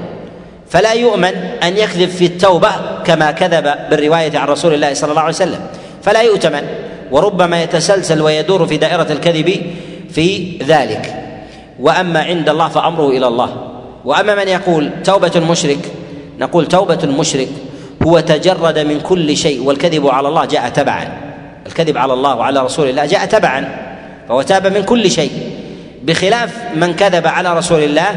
[0.70, 2.72] فلا يؤمن أن يكذب في التوبة
[3.06, 5.60] كما كذب بالرواية عن رسول الله صلى الله عليه وسلم.
[6.04, 6.64] فلا يؤتمن
[7.12, 9.62] وربما يتسلسل ويدور في دائرة الكذب
[10.10, 11.16] في ذلك.
[11.80, 13.75] وأما عند الله فأمره إلى الله.
[14.06, 15.80] وأما من يقول توبة المشرك
[16.40, 17.50] نقول توبة المشرك
[18.04, 21.08] هو تجرد من كل شيء والكذب على الله جاء تبعا.
[21.68, 23.78] الكذب على الله وعلى رسول الله جاء تبعا
[24.30, 25.32] فهو تاب من كل شيء.
[26.04, 28.16] بخلاف من كذب على رسول الله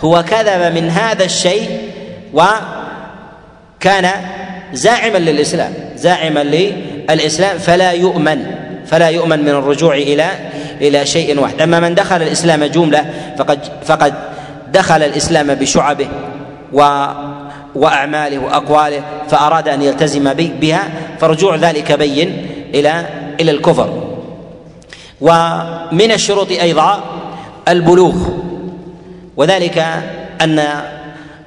[0.00, 1.80] هو كذب من هذا الشيء
[2.34, 4.10] وكان
[4.72, 8.46] زاعما للإسلام زاعما للإسلام فلا يؤمن
[8.86, 10.26] فلا يؤمن من الرجوع إلى
[10.80, 11.62] إلى شيء واحد.
[11.62, 14.14] أما من دخل الإسلام جملة فقد فقد
[14.76, 16.08] دخل الإسلام بشعبه
[16.72, 17.06] و
[17.74, 20.82] وأعماله وأقواله فأراد أن يلتزم بها
[21.20, 23.06] فرجوع ذلك بين إلى
[23.40, 24.02] إلى الكفر.
[25.20, 27.04] ومن الشروط أيضا
[27.68, 28.16] البلوغ
[29.36, 29.78] وذلك
[30.40, 30.64] أن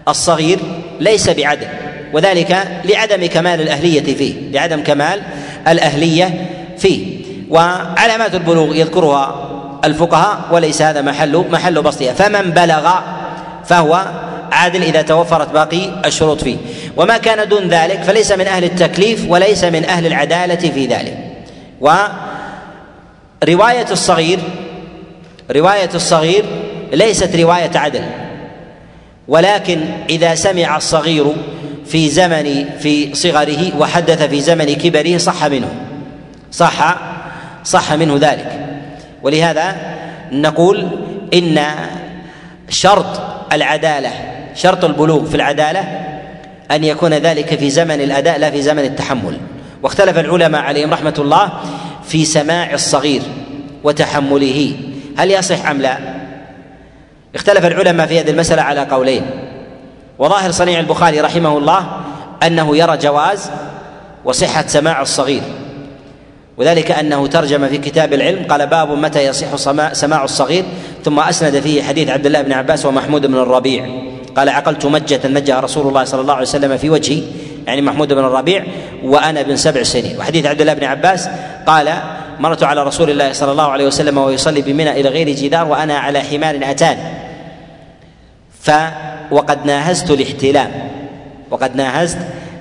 [0.08, 0.60] الصغير
[1.00, 1.68] ليس بعدل
[2.14, 5.22] وذلك لعدم كمال الأهلية فيه لعدم كمال
[5.68, 6.46] الأهلية
[6.78, 7.20] فيه.
[7.50, 9.50] وعلامات البلوغ يذكرها
[9.86, 12.14] الفقهاء وليس هذا محل محل بسطها.
[12.14, 12.86] فمن بلغ
[13.70, 14.06] فهو
[14.52, 16.58] عادل إذا توفرت باقي الشروط فيه.
[16.98, 21.18] وما كان دون ذلك فليس من أهل التكليف وليس من أهل العدالة في ذلك.
[21.82, 24.40] ورواية الصغير
[25.52, 26.46] رواية الصغير
[26.94, 28.04] ليست رواية عدل.
[29.28, 29.80] ولكن
[30.10, 31.26] إذا سمع الصغير
[31.86, 35.76] في زمن في صغره وحدث في زمن كبره صح منه.
[36.52, 36.98] صح
[37.64, 38.60] صح منه ذلك.
[39.24, 39.76] ولهذا
[40.32, 40.88] نقول
[41.34, 41.66] إن
[42.70, 44.12] شرط العدالة.
[44.56, 45.80] شرط البلوغ في العدالة
[46.72, 49.38] أن يكون ذلك في زمن الأداء لا في زمن التحمل.
[49.84, 51.52] واختلف العلماء عليهم رحمة الله
[52.04, 53.22] في سماع الصغير
[53.84, 54.76] وتحمله.
[55.18, 55.98] هل يصح أم لا؟
[57.36, 59.26] اختلف العلماء في هذه المسألة على قولين.
[60.20, 61.88] وظاهر صنيع البخاري رحمه الله
[62.44, 63.52] أنه يرى جواز
[64.26, 65.42] وصحة سماع الصغير.
[66.60, 69.56] وذلك أنه ترجم في كتاب العلم قال باب متى يصح
[69.94, 70.64] سماع الصغير
[71.06, 73.86] ثم أسند فيه حديث عبد الله بن عباس ومحمود بن الربيع.
[74.36, 77.22] قال عقلت مجة نجها رسول الله صلى الله عليه وسلم في وجهي
[77.68, 78.64] يعني محمود بن الربيع
[79.04, 80.20] وأنا ابن سبع سنين.
[80.20, 81.30] وحديث عبد الله بن عباس
[81.68, 81.94] قال
[82.40, 85.98] مرت على رسول الله صلى الله عليه وسلم وهو يصلي بمنى إلى غير جدار وأنا
[85.98, 86.98] على حمار أتان.
[88.62, 88.72] ف
[89.32, 90.72] وقد ناهزت الاحتلام.
[91.52, 92.18] وقد ناهزت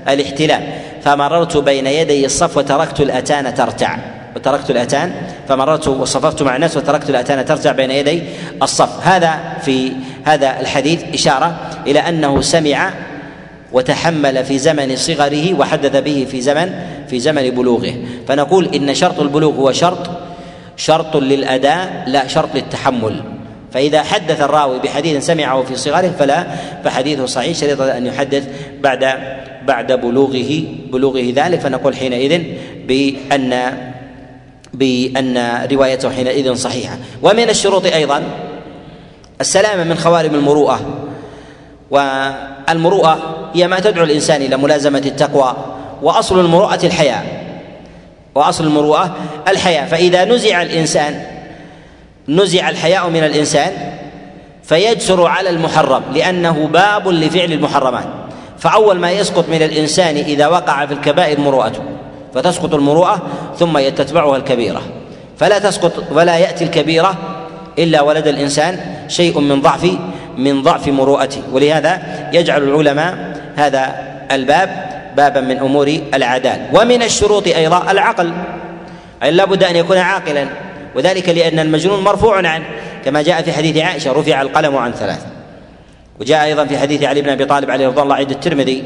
[0.08, 0.62] الاحتلام.
[1.08, 3.96] فمررت بين يدي الصف وتركت الأتان ترتع
[4.36, 5.12] وتركت الأتان
[5.48, 8.22] فمررت وصففت مع الناس وتركت الأتان ترتع بين يدي
[8.62, 9.06] الصف.
[9.06, 9.92] هذا في
[10.24, 12.92] هذا الحديث إشارة إلى أنه سمع
[13.72, 16.72] وتحمل في زمن صغره وحدث به في زمن
[17.08, 17.94] في زمن بلوغه.
[18.28, 20.10] فنقول إن شرط البلوغ هو شرط
[20.76, 23.22] شرط للأداء لا شرط للتحمل.
[23.72, 26.46] فإذا حدث الراوي بحديث سمعه في صغره فلا
[26.84, 28.44] فحديثه صحيح شريطة أن يحدث
[28.80, 29.14] بعد
[29.66, 31.60] بعد بلوغه بلوغه ذلك.
[31.60, 32.42] فنقول حينئذ
[32.86, 33.78] بأن
[34.74, 36.98] بأن روايته حينئذ صحيحة.
[37.22, 38.22] ومن الشروط أيضا
[39.40, 40.80] السلامة من خوارم المروءة.
[41.90, 45.56] والمروءة هي ما تدعو الإنسان إلى ملازمة التقوى
[46.02, 47.22] وأصل المروءة الحياة.
[48.34, 49.16] وأصل المروءة
[49.48, 49.86] الحياة.
[49.86, 51.37] فإذا نزع الإنسان
[52.28, 53.72] نزع الحياء من الإنسان
[54.62, 58.04] فيجسر على المحرم لأنه باب لفعل المحرمات.
[58.58, 61.80] فأول ما يسقط من الإنسان إذا وقع في الكبائر مروءته
[62.34, 63.22] فتسقط المروءة
[63.58, 64.82] ثم تتبعها الكبيرة.
[65.38, 67.14] فلا تسقط ولا يأتي الكبيرة
[67.78, 69.90] إلا ولد الإنسان شيء من ضعف
[70.36, 71.42] من ضعف مروءته.
[71.52, 73.94] ولهذا يجعل العلماء هذا
[74.32, 78.32] الباب بابا من أمور العداله ومن الشروط أيضا العقل.
[79.22, 80.67] اي لابد أن يكون عاقلا.
[80.98, 82.64] وذلك لأن المجنون مرفوع عنه
[83.04, 85.26] كما جاء في حديث عائشة رفع القلم عن ثلاث.
[86.20, 88.84] وجاء أيضا في حديث علي بن أبي طالب عليه رضي الله عند الترمذي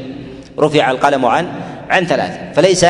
[0.59, 1.47] رفع القلم عن
[1.89, 2.31] عن ثلاث.
[2.55, 2.85] فليس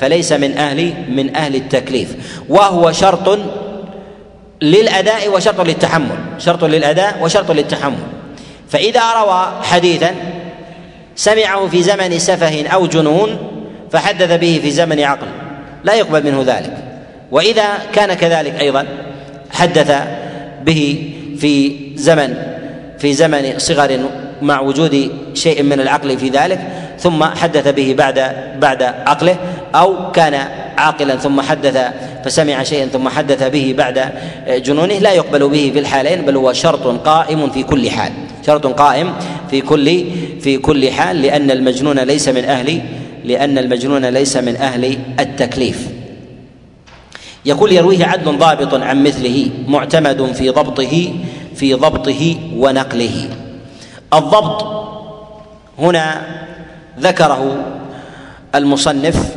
[0.00, 2.16] فليس من أهل من أهل التكليف.
[2.48, 3.38] وهو شرط
[4.62, 6.18] للأداء وشرط للتحمل.
[6.38, 8.06] شرط للأداء وشرط للتحمل.
[8.68, 10.14] فإذا روى حديثا
[11.16, 13.38] سمعه في زمن سفه أو جنون
[13.92, 15.26] فحدث به في زمن عقل.
[15.84, 16.87] لا يقبل منه ذلك.
[17.30, 18.86] وإذا كان كذلك أيضا
[19.50, 19.92] حدث
[20.64, 22.34] به في زمن
[22.98, 23.98] في زمن صغر
[24.42, 26.60] مع وجود شيء من العقل في ذلك
[26.98, 29.36] ثم حدث به بعد بعد عقله
[29.74, 30.34] أو كان
[30.78, 31.78] عاقلا ثم حدث
[32.24, 34.12] فسمع شيئا ثم حدث به بعد
[34.48, 38.12] جنونه لا يقبل به في الحالين بل هو شرط قائم في كل حال
[38.46, 39.12] شرط قائم
[39.50, 40.04] في كل
[40.40, 42.80] في كل حال لأن المجنون ليس من أهل
[43.24, 45.97] لأن المجنون ليس من أهل التكليف.
[47.44, 51.14] يقول يرويه عدل ضابط عن مثله معتمد في ضبطه
[51.54, 53.30] في ضبطه ونقله.
[54.14, 54.66] الضبط
[55.78, 56.22] هنا
[57.00, 57.56] ذكره
[58.54, 59.36] المصنف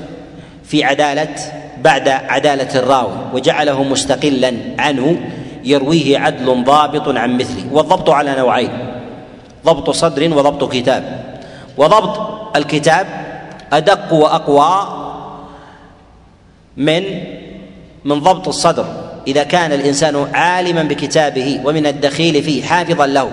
[0.63, 1.35] في عدالة
[1.83, 5.17] بعد عدالة الراوي وجعله مستقلا عنه
[5.63, 7.65] يرويه عدل ضابط عن مثله.
[7.71, 8.69] والضبط على نوعين
[9.65, 11.35] ضبط صدر وضبط كتاب.
[11.77, 12.19] وضبط
[12.57, 13.07] الكتاب
[13.73, 14.97] أدق وأقوى
[16.77, 17.03] من
[18.05, 18.85] من ضبط الصدر
[19.27, 23.31] إذا كان الإنسان عالما بكتابه ومن الدخيل فيه حافظا له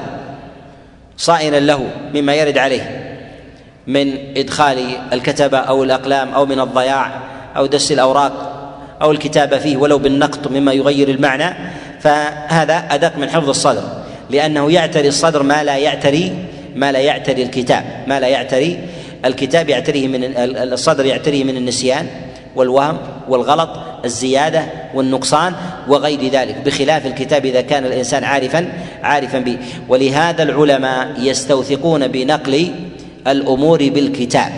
[1.16, 3.08] صائنا له مما يرد عليه
[3.86, 4.78] من إدخال
[5.12, 7.20] الكتبة أو الأقلام أو من الضياع
[7.56, 8.54] أو دس الأوراق
[9.02, 11.54] أو الكتابة فيه ولو بالنقط مما يغير المعنى
[12.00, 13.82] فهذا أدق من حفظ الصدر
[14.30, 16.32] لأنه يعتري الصدر ما لا يعتري
[16.74, 18.78] ما لا يعتري الكتاب ما لا يعتري
[19.24, 20.24] الكتاب يعتريه من
[20.72, 22.06] الصدر يعتريه من النسيان
[22.56, 23.70] والوهم والغلط
[24.04, 25.54] الزيادة والنقصان
[25.88, 29.58] وغير ذلك بخلاف الكتاب إذا كان الإنسان عارفا عارفا به.
[29.88, 32.74] ولهذا العلماء يستوثقون بنقل
[33.26, 34.52] الأمور بالكتاب.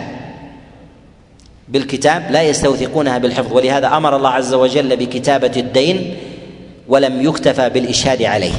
[1.67, 6.15] بالكتاب لا يستوثقونها بالحفظ ولهذا أمر الله عز وجل بكتابة الدين
[6.87, 8.53] ولم يكتفى بالإشهاد عليه.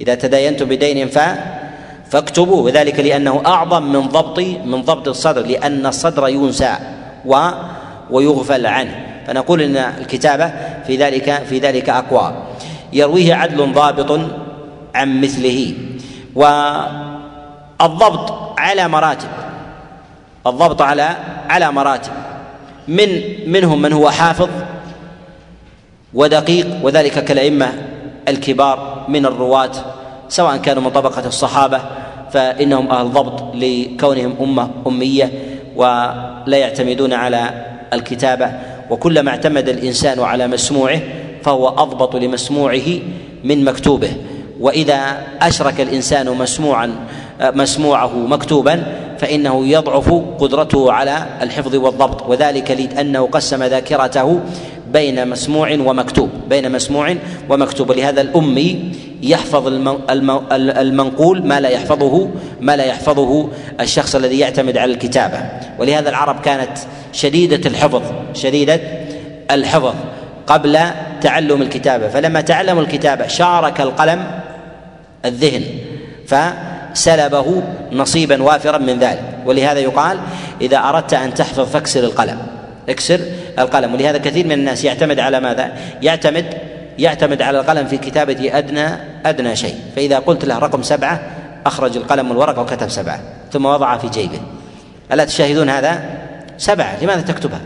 [0.00, 1.18] إذا تداينتم بدين ف
[2.10, 2.60] فاكتبوه.
[2.60, 6.74] وذلك لأنه أعظم من ضبط من ضبط الصدر لأن الصدر ينسى
[7.26, 7.50] و
[8.10, 9.11] ويغفل عنه.
[9.26, 10.52] فنقول إن الكتابة
[10.86, 12.34] في ذلك في ذلك أقوى.
[12.92, 14.20] يرويه عدل ضابط
[14.94, 15.74] عن مثله.
[16.34, 19.28] والضبط على مراتب.
[20.46, 21.16] الضبط على
[21.48, 22.12] على مراتب.
[22.88, 23.08] من
[23.46, 24.48] منهم من هو حافظ
[26.14, 27.72] ودقيق وذلك كالأئمة
[28.28, 29.70] الكبار من الرواة
[30.28, 31.80] سواء كانوا من طبقة الصحابة
[32.32, 35.32] فإنهم أهل ضبط لكونهم أمة أمية
[35.76, 38.52] ولا يعتمدون على الكتابة.
[38.92, 41.00] وكلما اعتمد الإنسان على مسموعه
[41.42, 42.88] فهو أضبط لمسموعه
[43.44, 44.10] من مكتوبه.
[44.60, 46.94] وإذا أشرك الإنسان مسموعا
[47.40, 48.82] مسموعه مكتوبا
[49.18, 52.28] فإنه يضعف قدرته على الحفظ والضبط.
[52.28, 54.40] وذلك لأنه قسم ذاكرته
[54.92, 57.16] بين مسموع ومكتوب بين مسموع
[57.48, 57.90] ومكتوب.
[57.90, 59.66] ولهذا الأمي يحفظ
[60.52, 63.48] المنقول ما لا يحفظه ما لا يحفظه
[63.80, 65.38] الشخص الذي يعتمد على الكتابة.
[65.78, 66.78] ولهذا العرب كانت
[67.12, 68.02] شديدة الحفظ
[68.34, 68.80] شديدة
[69.50, 69.94] الحفظ
[70.46, 70.78] قبل
[71.20, 72.08] تعلم الكتابة.
[72.08, 74.24] فلما تعلموا الكتابة شارك القلم
[75.24, 75.62] الذهن
[76.26, 76.34] ف
[76.94, 79.24] سلبه نصيبا وافرا من ذلك.
[79.46, 80.18] ولهذا يقال
[80.60, 82.38] إذا أردت أن تحفظ فاكسر القلم.
[82.88, 83.20] اكسر
[83.58, 86.54] القلم ولهذا كثير من الناس يعتمد على ماذا؟ يعتمد
[86.98, 88.88] يعتمد على القلم في كتابة أدنى
[89.26, 91.22] أدنى شيء فإذا قلت له رقم سبعة
[91.66, 93.20] أخرج القلم والورقة وكتب سبعة
[93.52, 94.40] ثم وضعها في جيبه
[95.12, 96.02] ألا تشاهدون هذا؟
[96.58, 97.60] سبعة لماذا تكتبها؟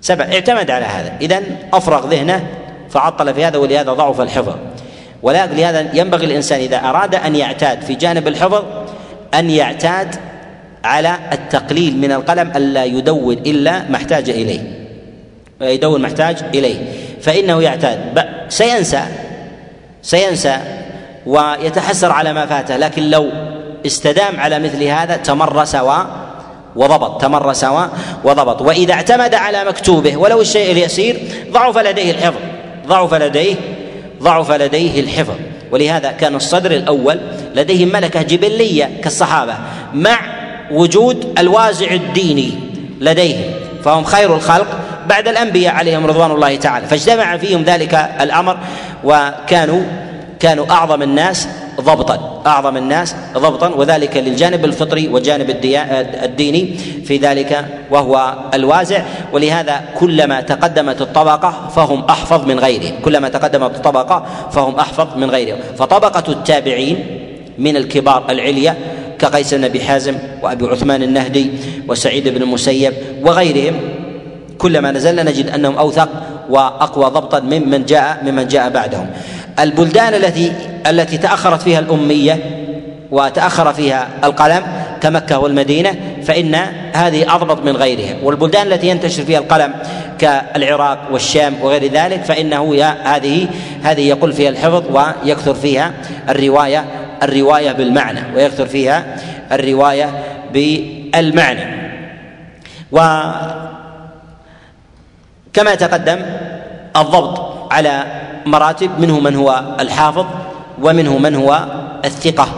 [0.00, 1.42] سبعة اعتمد على هذا إذا
[1.72, 2.46] أفرغ ذهنه
[2.90, 4.54] فعطل في هذا ولهذا ضعف الحفظ
[5.22, 8.64] ولكن لهذا ينبغي الإنسان إذا أراد أن يعتاد في جانب الحفظ
[9.34, 10.16] أن يعتاد
[10.84, 14.84] على التقليل من القلم ألا يدون إلا ما احتاج اليه
[15.60, 16.76] يدون محتاج إليه.
[17.20, 18.24] فإنه يعتاد.
[18.48, 19.02] سينسى.
[20.02, 20.56] سينسى
[21.26, 22.76] ويتحسر على ما فاته.
[22.76, 23.30] لكن لو
[23.86, 25.92] استدام على مثل هذا تمرس و
[26.76, 27.22] وضبط.
[27.22, 27.66] تمرس
[28.24, 28.62] وضبط.
[28.62, 31.20] وإذا اعتمد على مكتوبه ولو الشيء اليسير
[31.52, 32.40] ضعف لديه الحفظ.
[32.86, 33.54] ضعف لديه
[34.22, 35.34] ضعف لديه الحفظ.
[35.72, 37.20] ولهذا كان الصدر الأول
[37.54, 39.54] لديهم ملكة جبلية كالصحابة
[39.94, 40.33] مع
[40.70, 42.52] وجود الوازع الديني
[43.00, 43.50] لديهم
[43.84, 44.66] فهم خير الخلق
[45.08, 46.86] بعد الأنبياء عليهم رضوان الله تعالى.
[46.86, 48.58] فاجتمع فيهم ذلك الأمر
[49.04, 49.82] وكانوا
[50.40, 51.48] كانوا أعظم الناس
[51.80, 55.50] ضبطا أعظم الناس ضبطا وذلك للجانب الفطري والجانب
[56.24, 59.02] الديني في ذلك وهو الوازع.
[59.32, 65.58] ولهذا كلما تقدمت الطبقة فهم أحفظ من غيرهم كلما تقدمت الطبقة فهم أحفظ من غيرهم.
[65.78, 67.06] فطبقة التابعين
[67.58, 68.76] من الكبار العليا
[69.24, 71.50] كقيس بن أبي حازم وأبي عثمان النهدي
[71.88, 73.74] وسعيد بن المسيب وغيرهم
[74.58, 76.08] كلما نزلنا نجد أنهم أوثق
[76.50, 79.06] وأقوى ضبطا ممن جاء ممن جاء بعدهم.
[79.60, 80.52] البلدان التي
[80.86, 82.38] التي تأخرت فيها الأمية
[83.10, 84.62] وتأخر فيها القلم
[85.00, 86.54] كمكة والمدينة فإن
[86.92, 89.74] هذه أضبط من غيرها والبلدان التي ينتشر فيها القلم
[90.18, 93.46] كالعراق والشام وغير ذلك فإنه هذه
[93.82, 95.92] هذه يقل فيها الحفظ ويكثر فيها
[96.28, 96.84] الرواية
[97.24, 99.16] الرواية بالمعنى ويكثر فيها
[99.52, 100.10] الرواية
[100.52, 101.64] بالمعنى.
[102.92, 103.64] وكما
[105.74, 106.18] تقدم
[106.96, 108.04] الضبط على
[108.46, 110.26] مراتب منه من هو الحافظ
[110.82, 111.64] ومنه من هو
[112.04, 112.48] الثقة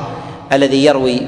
[0.52, 1.22] الذي يروي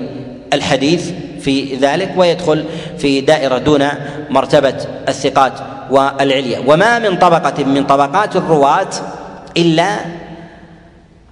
[0.53, 2.64] الحديث في ذلك ويدخل
[2.98, 3.88] في دائرة دون
[4.31, 4.74] مرتبة
[5.09, 5.53] الثقات
[5.90, 6.62] والعليا.
[6.66, 8.90] وما من طبقة من طبقات الرواة
[9.57, 9.96] إلا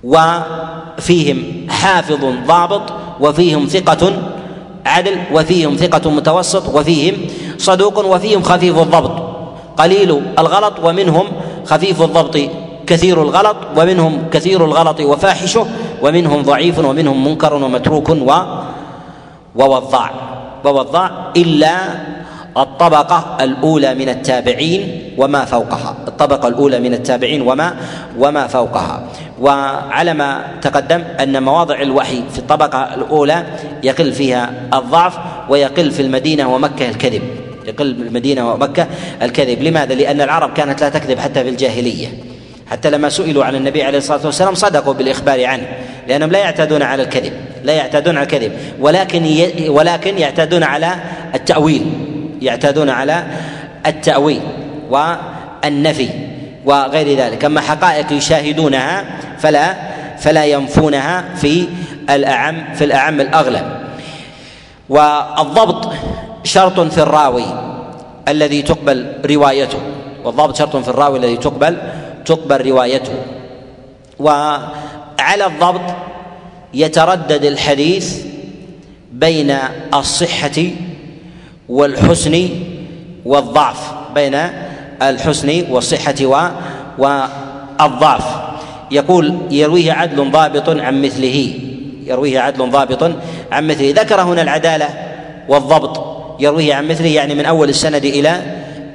[0.07, 2.83] وفيهم حافظ ضابط
[3.21, 4.13] وفيهم ثقة
[4.87, 7.15] عدل وفيهم ثقة متوسط وفيهم
[7.59, 9.15] صدوق وفيهم خفيف الضبط.
[9.77, 11.27] قليل الغلط ومنهم
[11.65, 12.39] خفيف الضبط
[12.87, 15.67] كثير الغلط ومنهم كثير الغلط وفاحشه
[16.03, 18.33] ومنهم ضعيف ومنهم منكر ومتروك و
[19.57, 20.11] ووضاع.
[20.65, 21.75] ووضاع إلا
[22.57, 24.83] الطبقة الأولى من التابعين
[25.19, 25.97] وما فوقها.
[26.09, 27.77] الطبقة الأولى من التابعين وما
[28.19, 29.03] وما فوقها.
[29.41, 33.45] وعلى ما تقدم أن مواضع الوحي في الطبقة الأولى
[33.83, 35.19] يقل فيها الضعف
[35.49, 37.23] ويقل في المدينة ومكة الكذب.
[37.67, 38.87] يقل في المدينة ومكة
[39.23, 39.63] الكذب.
[39.63, 42.09] لماذا؟ لأن العرب كانت لا تكذب حتى في الجاهلية.
[42.71, 45.67] حتى لما سئلوا عن النبي عليه الصلاة والسلام صدقوا بالإخبار عنه
[46.09, 47.33] لأنهم لا يعتادون على الكذب
[47.65, 48.53] لا يعتادون على الكذب.
[48.81, 50.95] ولكن ولكن يعتادون على
[51.35, 51.87] التأويل
[52.43, 53.25] يعتادون على
[53.87, 54.41] التأويل
[54.91, 56.09] والنفي.
[56.67, 57.45] وغير ذلك.
[57.45, 59.05] أما حقائق يشاهدونها
[59.39, 59.77] فلا
[60.19, 61.69] فلا ينفونها في
[62.11, 63.67] الأعم في الأعم الأغلب
[64.89, 65.93] والضبط
[66.45, 67.45] شرط في الراوي
[68.29, 69.79] الذي تقبل روايته.
[70.25, 71.77] والضبط شرط في الراوي الذي تقبل
[72.25, 73.13] تقبل روايته.
[74.19, 75.95] وعلى الضبط
[76.75, 78.25] يتردد الحديث
[79.13, 79.59] بين
[79.95, 80.63] الصحة
[81.69, 82.49] والحسن
[83.25, 84.37] والضعف بين
[85.03, 86.15] الحسن والصحة
[86.99, 88.25] والضعف.
[88.91, 91.55] يقول يرويه عدل ضابط عن مثله.
[92.07, 93.11] يرويه عدل ضابط
[93.53, 93.95] عن مثله.
[93.97, 94.89] ذكر هنا العدالة
[95.49, 96.17] والضبط.
[96.41, 98.41] يرويه عن مثله يعني من أول السند إلى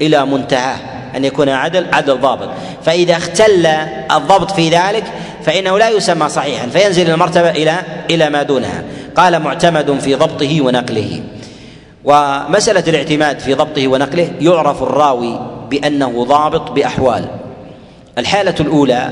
[0.02, 0.78] إلى منتهاه
[1.16, 2.50] أن يكون عدل عدل ضابط.
[2.86, 3.66] فإذا اختل
[4.12, 5.04] الضبط في ذلك
[5.44, 7.76] فإنه لا يسمى صحيحا فينزل المرتبة إلى
[8.10, 8.84] إلى ما دونها.
[9.16, 11.22] قال معتمد في ضبطه ونقله.
[12.04, 15.40] ومسألة الاعتماد في ضبطه ونقله يعرف الراوي
[15.72, 17.26] بأنه ضابط بأحوال.
[18.18, 19.10] الحالة الأولى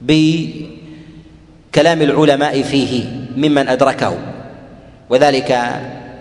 [0.00, 3.04] بكلام العلماء فيه
[3.36, 4.18] ممن أدركه
[5.10, 5.80] وذلك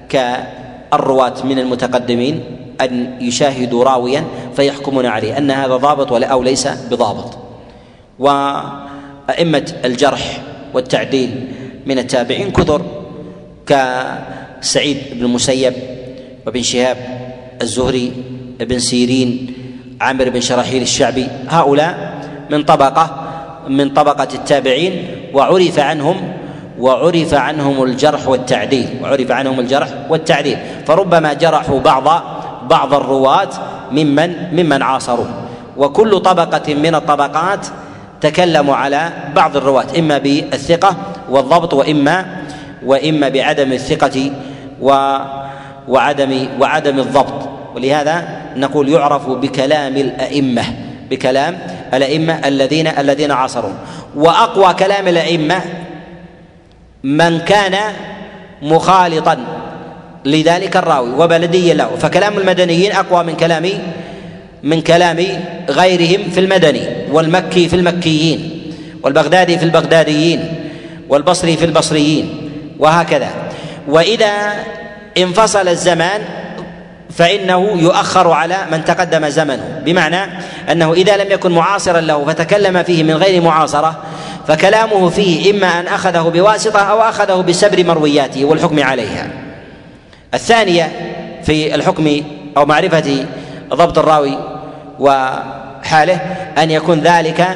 [0.09, 2.43] كالرواة من المتقدمين
[2.81, 4.23] أن يشاهدوا راويا
[4.55, 7.37] فيحكمون عليه أن هذا ضابط ولا أو ليس بضابط.
[8.19, 10.41] وأئمة الجرح
[10.73, 11.47] والتعديل
[11.85, 12.81] من التابعين كثر
[13.67, 15.73] كسعيد بن المسيب
[16.45, 16.97] وابن شهاب
[17.61, 18.11] الزهري
[18.61, 19.53] ابن سيرين
[20.01, 22.19] عامر بن شراحيل الشعبي هؤلاء
[22.49, 23.29] من طبقة
[23.67, 26.33] من طبقة التابعين وعرف عنهم
[26.79, 32.23] وعرف عنهم الجرح والتعديل وعرف عنهم الجرح والتعديل فربما جرحوا بعض
[32.69, 33.49] بعض الرواة
[33.91, 35.29] ممن ممن عاصروه
[35.77, 37.67] وكل طبقة من الطبقات
[38.21, 40.95] تكلموا على بعض الرواة إما بالثقة
[41.29, 42.25] والضبط وإما
[42.85, 44.31] وإما بعدم الثقة
[44.81, 45.17] و
[45.89, 47.49] وعدم وعدم الضبط.
[47.75, 50.63] ولهذا نقول يعرف بكلام الأئمة
[51.09, 51.57] بكلام
[51.93, 53.73] الأئمة الذين الذين عاصروا
[54.15, 55.61] وأقوى كلام الأئمة
[57.03, 57.75] من كان
[58.61, 59.37] مخالطا
[60.25, 61.89] لذلك الراوي وبلديا له.
[61.99, 63.69] فكلام المدنيين أقوى من كلام
[64.63, 65.17] من كلام
[65.69, 68.39] غيرهم في المدني والمكي في المكيين
[69.03, 70.53] والبغدادي في البغداديين
[71.09, 73.29] والبصري في البصريين وهكذا.
[73.87, 74.31] وإذا
[75.23, 76.21] انفصل الزمان
[77.09, 79.81] فإنه يؤخر على من تقدم زمنه.
[79.85, 80.31] بمعنى
[80.71, 84.03] أنه إذا لم يكن معاصرا له فتكلم فيه من غير معاصرة
[84.47, 89.27] فكلامه فيه إما أن أخذه بواسطة أو أخذه بسبر مروياته والحكم عليها.
[90.33, 90.91] الثانية
[91.43, 92.21] في الحكم
[92.57, 93.25] أو معرفة
[93.69, 94.37] ضبط الراوي
[94.99, 96.15] وحاله
[96.57, 97.47] أن يكون ذلك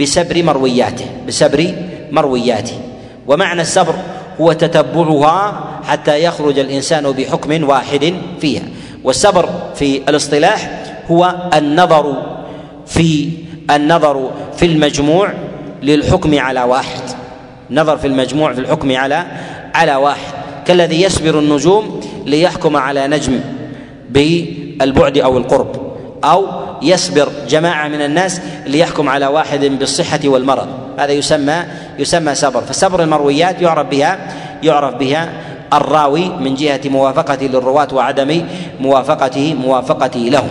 [0.00, 1.74] بسبر مروياته بسبر
[2.10, 2.80] مروياته.
[3.26, 3.94] ومعنى السبر
[4.40, 8.62] هو تتبعها حتى يخرج الإنسان بحكم واحد فيها.
[9.04, 12.16] والسبر في الاصطلاح هو النظر
[12.86, 13.28] في
[13.70, 15.32] النظر في المجموع
[15.82, 17.02] للحكم على واحد.
[17.70, 19.26] نظر في المجموع في الحكم على
[19.74, 20.32] على واحد.
[20.66, 23.40] كالذي يسبر النجوم ليحكم على نجم
[24.10, 25.89] بالبعد أو القرب.
[26.24, 26.46] أو
[26.82, 30.68] يسبر جماعة من الناس ليحكم على واحد بالصحة والمرض.
[30.98, 31.64] هذا يسمى
[31.98, 32.60] يسمى سبر.
[32.60, 34.18] فسبر المرويات يعرف بها
[34.62, 35.32] يعرف بها
[35.72, 38.46] الراوي من جهة موافقته للرواة وعدم
[38.80, 40.46] موافقته موافقته له.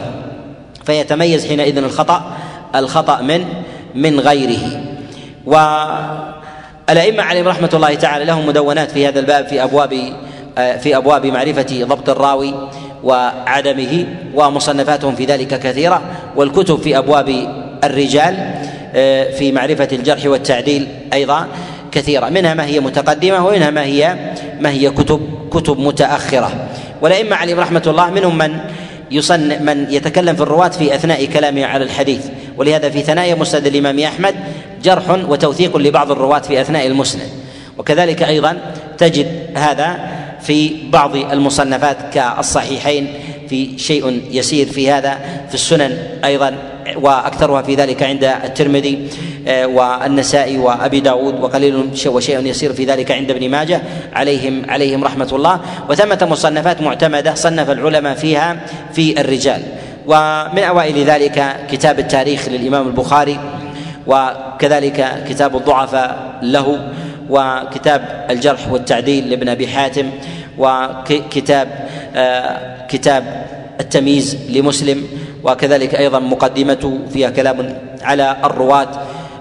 [0.86, 2.32] فيتميز حينئذ الخطأ
[2.76, 3.46] الخطأ من
[3.96, 4.82] من غيره.
[5.46, 10.14] والأئمة عليهم رحمة الله تعالى لهم مدونات في هذا الباب في أبواب
[10.56, 12.54] في أبواب معرفة ضبط الراوي
[13.04, 16.02] وعدمه ومصنفاتهم في ذلك كثيرة
[16.36, 17.30] والكتب في أبواب
[17.84, 18.36] الرجال
[19.38, 21.48] في معرفة الجرح والتعديل أيضا
[21.92, 22.30] كثيرة.
[22.30, 24.16] منها ما هي متقدمة ومنها ما هي
[24.60, 25.22] ما هي كتب
[25.52, 26.52] كتب متأخرة.
[27.02, 28.60] والأئمة عليهم رحمة الله منهم من
[29.12, 32.26] يصن من يتكلم في الرواة في أثناء كلامه على الحديث.
[32.58, 34.36] ولهذا في ثنايا مسند الإمام أحمد
[34.84, 37.28] جرح وتوثيق لبعض الرواة في أثناء المسند.
[37.78, 38.58] وكذلك أيضا
[38.98, 40.00] تجد هذا
[40.42, 43.14] في بعض المصنفات كالصحيحين
[43.50, 45.18] في شيء يسير في هذا
[45.48, 46.56] في السنن أيضا
[46.96, 49.08] وأكثرها في ذلك عند الترمذي
[49.48, 53.82] آه، والنسائي وأبي داود وقليل وشيء يسير في ذلك عند ابن ماجه
[54.14, 55.60] عليهم عليهم رحمة الله.
[55.90, 58.60] وثمة مصنفات معتمدة صنف العلماء فيها
[58.94, 59.62] في الرجال.
[60.08, 63.40] ومن أوائل ذلك كتاب التاريخ للإمام البخاري
[64.08, 66.80] وكذلك كتاب الضعفاء له.
[67.30, 70.10] وكتاب الجرح والتعديل لابن أبي حاتم
[70.58, 71.68] وكتاب
[72.16, 73.46] آه، كتاب
[73.80, 75.04] التمييز لمسلم
[75.44, 78.90] وكذلك أيضا مقدمته فيها كلام على الرواة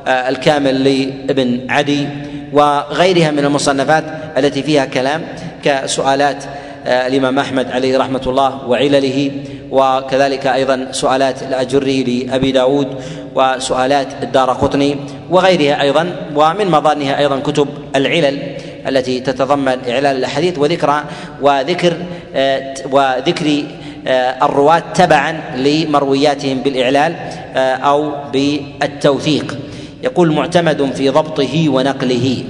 [0.06, 2.08] آه، الكامل لابن عدي
[2.52, 4.04] وغيرها من المصنفات
[4.38, 5.22] التي فيها كلام
[5.64, 6.44] كسؤالات
[6.86, 9.30] آه، الإمام أحمد عليه رحمة الله وعلله.
[9.70, 12.88] وكذلك أيضا سؤالات الأجري لأبي داود
[13.34, 14.96] وسؤالات الدار قطني
[15.30, 18.56] وغيرها أيضا ومن مظانها أيضا كتب العلل
[18.88, 21.04] التي تتضمن إعلال الأحاديث وذكر
[21.42, 21.96] وذكر
[22.34, 23.64] آه، وذكر
[24.06, 27.16] آه، الرواة تبعا لمروياتهم بالإعلال
[27.56, 29.58] آه، أو بالتوثيق.
[30.02, 32.44] يقول معتمد في ضبطه ونقله.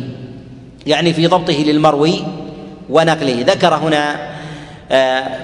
[0.86, 2.24] يعني في ضبطه للمروي
[2.90, 3.44] ونقله.
[3.46, 4.37] ذكر هنا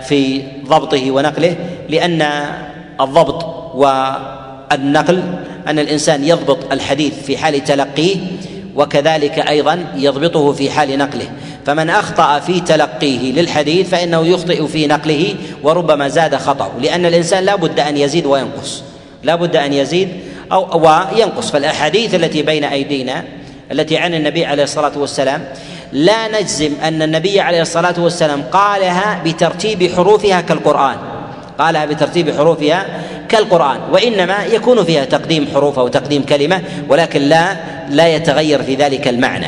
[0.08, 1.56] في ضبطه ونقله
[1.88, 2.22] لأن
[3.00, 5.22] الضبط والنقل
[5.66, 8.16] أن الإنسان يضبط الحديث في حال تلقيه
[8.76, 11.30] وكذلك أيضا يضبطه في حال نقله.
[11.66, 17.56] فمن أخطأ في تلقيه للحديث فإنه يخطئ في نقله وربما زاد خطا لأن الإنسان لا
[17.56, 18.82] بد أن يزيد وينقص.
[19.22, 20.08] لا بد أن يزيد
[20.52, 21.50] أو وينقص.
[21.50, 23.24] فالأحاديث التي بين أيدينا
[23.72, 25.44] التي عن النبي عليه الصلاة والسلام
[25.94, 30.96] لا نجزم أن النبي عليه الصلاة والسلام قالها بترتيب حروفها كالقرآن.
[31.58, 32.86] قالها بترتيب حروفها
[33.28, 37.56] كالقرآن وإنما يكون فيها تقديم حروف أو تقديم كلمة ولكن لا
[37.90, 39.46] لا يتغير في ذلك المعنى.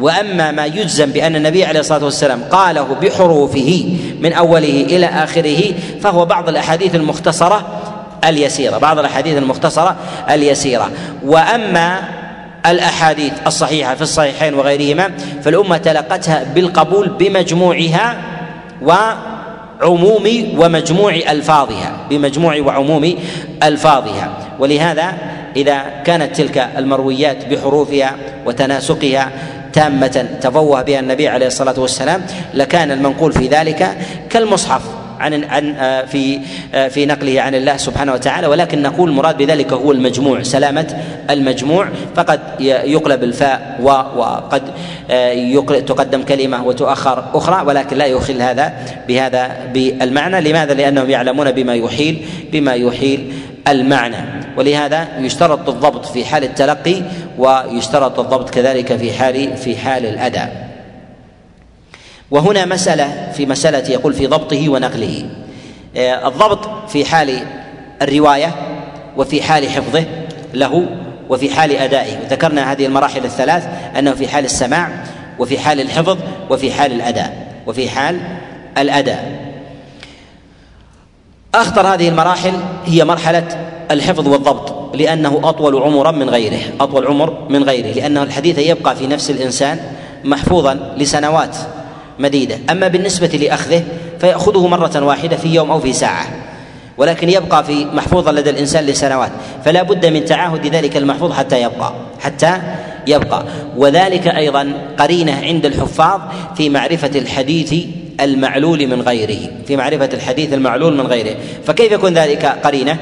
[0.00, 6.24] وأما ما يجزم بأن النبي عليه الصلاة والسلام قاله بحروفه من أوله إلى آخره فهو
[6.24, 7.66] بعض الأحاديث المختصرة
[8.24, 9.96] اليسيرة بعض الأحاديث المختصرة
[10.30, 10.90] اليسيرة.
[11.24, 12.21] وأما
[12.66, 15.10] الأحاديث الصحيحة في الصحيحين وغيرهما
[15.42, 18.16] فالأمة تلقتها بالقبول بمجموعها
[18.82, 18.92] و
[19.80, 23.14] عموم ومجموع ألفاظها بمجموع وعموم
[23.62, 24.32] ألفاظها.
[24.58, 25.14] ولهذا
[25.56, 29.30] إذا كانت تلك المرويات بحروفها وتناسقها
[29.72, 32.22] تامة تفوه بها النبي عليه الصلاة والسلام
[32.54, 33.96] لكان المنقول في ذلك
[34.30, 34.82] كالمصحف.
[35.22, 36.40] عن عن آه، في
[36.74, 40.96] آه، في نقله عن الله سبحانه وتعالى ولكن نقول المراد بذلك هو المجموع سلامة
[41.30, 41.88] المجموع.
[42.16, 44.62] فقد يقلب الفاء وقد
[45.10, 48.72] آه، تقدم كلمة وتؤخر أخرى ولكن لا يخل هذا
[49.08, 50.40] بهذا بالمعنى.
[50.40, 53.32] لماذا؟ لأنهم يعلمون بما يحيل بما يحيل
[53.68, 54.16] المعنى.
[54.56, 57.02] ولهذا يشترط الضبط في حال التلقي
[57.38, 60.71] ويشترط الضبط كذلك في حال في حال الأداء.
[62.32, 65.26] وهنا مسألة في مسألة يقول في ضبطه ونقله.
[65.96, 67.38] آه، الضبط في حال
[68.02, 68.54] الرواية
[69.16, 70.04] وفي حال حفظه
[70.54, 70.86] له
[71.28, 72.18] وفي حال أدائه.
[72.24, 73.68] وذكرنا هذه المراحل الثلاث
[73.98, 75.04] أنه في حال السماع
[75.38, 76.18] وفي حال الحفظ
[76.50, 78.20] وفي حال الأداء وفي حال
[78.78, 79.52] الأداء.
[81.54, 82.52] أخطر هذه المراحل
[82.86, 88.58] هي مرحلة الحفظ والضبط لأنه أطول عمرا من غيره أطول عمر من غيره لأنه الحديث
[88.58, 89.78] يبقى في نفس الإنسان
[90.24, 91.56] محفوظا لسنوات.
[92.18, 92.58] مديدة.
[92.70, 93.82] أما بالنسبة لأخذه
[94.20, 96.26] فيأخذه مرة واحدة في يوم أو في ساعة.
[96.98, 99.30] ولكن يبقى في محفوظا لدى الإنسان لسنوات.
[99.64, 101.92] فلا بد من تعاهد ذلك المحفوظ حتى يبقى.
[102.20, 102.58] حتى
[103.06, 103.44] يبقى.
[103.76, 106.20] وذلك أيضا قرينة عند الحفاظ
[106.56, 107.74] في معرفة الحديث
[108.20, 109.50] المعلول من غيره.
[109.66, 111.36] في معرفة الحديث المعلول من غيره.
[111.66, 112.96] فكيف يكون ذلك قرينة؟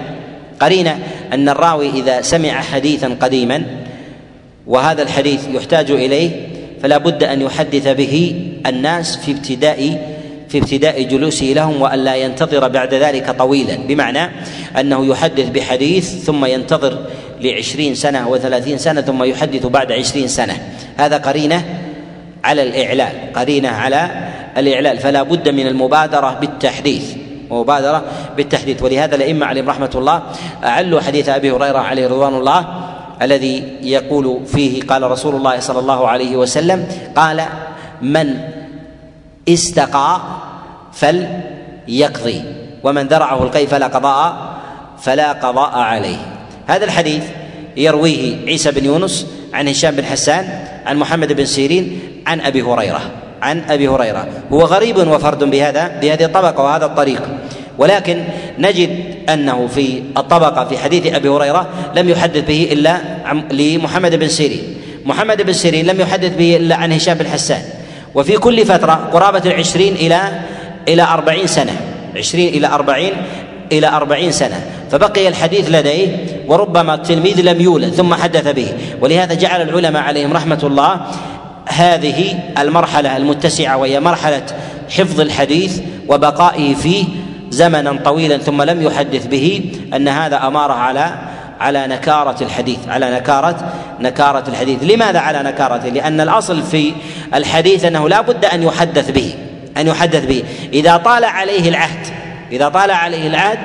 [0.61, 0.99] قرينة
[1.33, 3.63] أن الراوي إذا سمع حديثا قديما
[4.67, 6.50] وهذا الحديث يحتاج إليه
[6.83, 10.11] فلا بد أن يحدث به الناس في ابتداء
[10.49, 13.76] في ابتداء جلوسه لهم والا ينتظر بعد ذلك طويلا.
[13.76, 14.31] بمعنى
[14.81, 16.99] أنه يحدث بحديث ثم ينتظر
[17.41, 20.57] لعشرين سنة وثلاثين سنة ثم يحدث بعد عشرين سنة.
[20.97, 21.64] هذا قرينة
[22.45, 24.11] على الإعلال قرينة على
[24.57, 24.99] الإعلال.
[24.99, 27.14] فلا بد من المبادرة بالتحديث
[27.51, 28.05] مبادرة
[28.37, 28.83] بالتحديث.
[28.83, 30.22] ولهذا الأئمة عليهم رحمة الله
[30.64, 32.80] أعلوا حديث أبي هريرة عليه رضوان الله
[33.23, 37.43] الذي يقول فيه قال رسول الله صلى الله عليه وسلم قال
[38.03, 38.39] من
[39.49, 40.21] استقى
[40.93, 42.43] فليقضي
[42.83, 44.51] ومن ذرعه القي فلا قضاء
[44.99, 46.16] فلا قضاء عليه.
[46.66, 47.25] هذا الحديث
[47.77, 50.49] يرويه عيسى بن يونس عن هشام بن حسان
[50.87, 53.01] عن محمد بن سيرين عن أبي هريرة
[53.43, 54.29] عن أبي هريرة.
[54.53, 57.23] هو غريب وفرد بهذا بهذه الطبقة وهذا الطريق.
[57.81, 58.24] ولكن
[58.59, 58.91] نجد
[59.28, 63.01] أنه في الطبقة في حديث أبي هريرة لم يحدث به إلا
[63.53, 64.62] لمحمد بن سيرين.
[65.05, 67.62] محمد بن سيرين لم يحدث به إلا عن هشام بن حسان.
[68.14, 70.20] وفي كل فترة قرابة العشرين إلى
[70.89, 71.76] إلى أربعين سنة.
[72.16, 73.12] عشرين إلى أربعين
[73.72, 74.61] إلى أربعين سنة.
[74.91, 76.09] فبقي الحديث لديه
[76.49, 78.68] وربما التلميذ لم يولد ثم حدث به.
[79.01, 81.01] ولهذا جعل العلماء عليهم رحمة الله
[81.66, 84.47] هذه المرحلة المتسعة وهي مرحلة
[84.91, 87.05] حفظ الحديث وبقائه فيه
[87.51, 91.15] زمنا طويلا ثم لم يحدث به أن هذا أماره على
[91.61, 94.83] على نكارة الحديث على نكارة نكارة الحديث.
[94.83, 96.93] لماذا على نكارته لأن الأصل في
[97.35, 99.35] الحديث أنه لا بد أن يحدث به
[99.77, 100.43] أن يحدث به.
[100.73, 102.07] إذا طال عليه العهد
[102.53, 103.59] إذا طال عليه العهد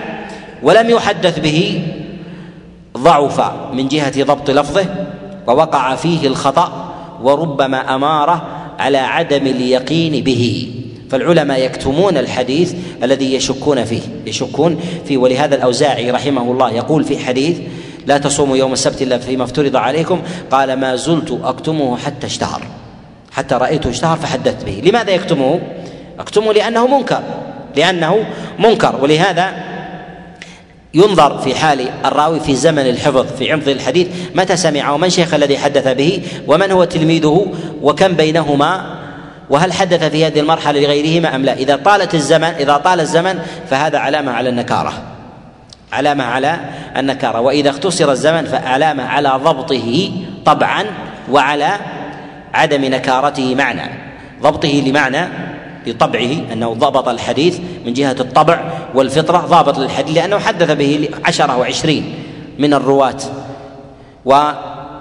[0.64, 1.82] ولم يحدث به
[2.98, 4.86] ضعف من جهة ضبط لفظه
[5.48, 8.42] ووقع فيه الخطأ وربما أماره
[8.80, 10.75] على عدم اليقين به.
[11.12, 15.18] فالعلماء يكتمون الحديث الذي يشكون فيه يشكون فيه.
[15.18, 17.58] ولهذا الأوزاعي رحمه الله يقول في حديث
[18.08, 20.22] لا تصوموا يوم السبت إلا فيما افترض عليكم.
[20.52, 22.62] قال ما زلت أكتمه حتى اشتهر
[23.32, 24.82] حتى رأيته اشتهر فحدثت به.
[24.86, 25.60] لماذا يكتمه؟
[26.20, 27.24] أكتمه لأنه منكر
[27.76, 28.26] لأنه
[28.60, 29.00] منكر.
[29.02, 29.76] ولهذا
[30.94, 35.58] ينظر في حال الراوي في زمن الحفظ في عمض الحديث متى سمع ومن شيخ الذي
[35.58, 37.46] حدث به؟ ومن هو تلميذه؟
[37.82, 39.05] وكم بينهما؟
[39.50, 43.40] وهل حدث في هذه المرحلة لغيرهما أم لا؟ إذا طالت الزمن إذا طال الزمن
[43.70, 44.94] فهذا علامة على النكارة.
[45.94, 46.60] علامة على
[46.98, 47.42] النكارة.
[47.42, 50.12] وإذا اختصر الزمن فعلامة على ضبطه
[50.46, 50.86] طبعا
[51.32, 51.72] وعلى
[52.54, 53.92] عدم نكارته معنى.
[54.42, 55.28] ضبطه لمعنى
[55.86, 62.14] بطبعه أنه ضبط الحديث من جهة الطبع والفطرة ضابط للحديث لأنه حدث به عشره وعشرين
[62.60, 63.18] من الرواة.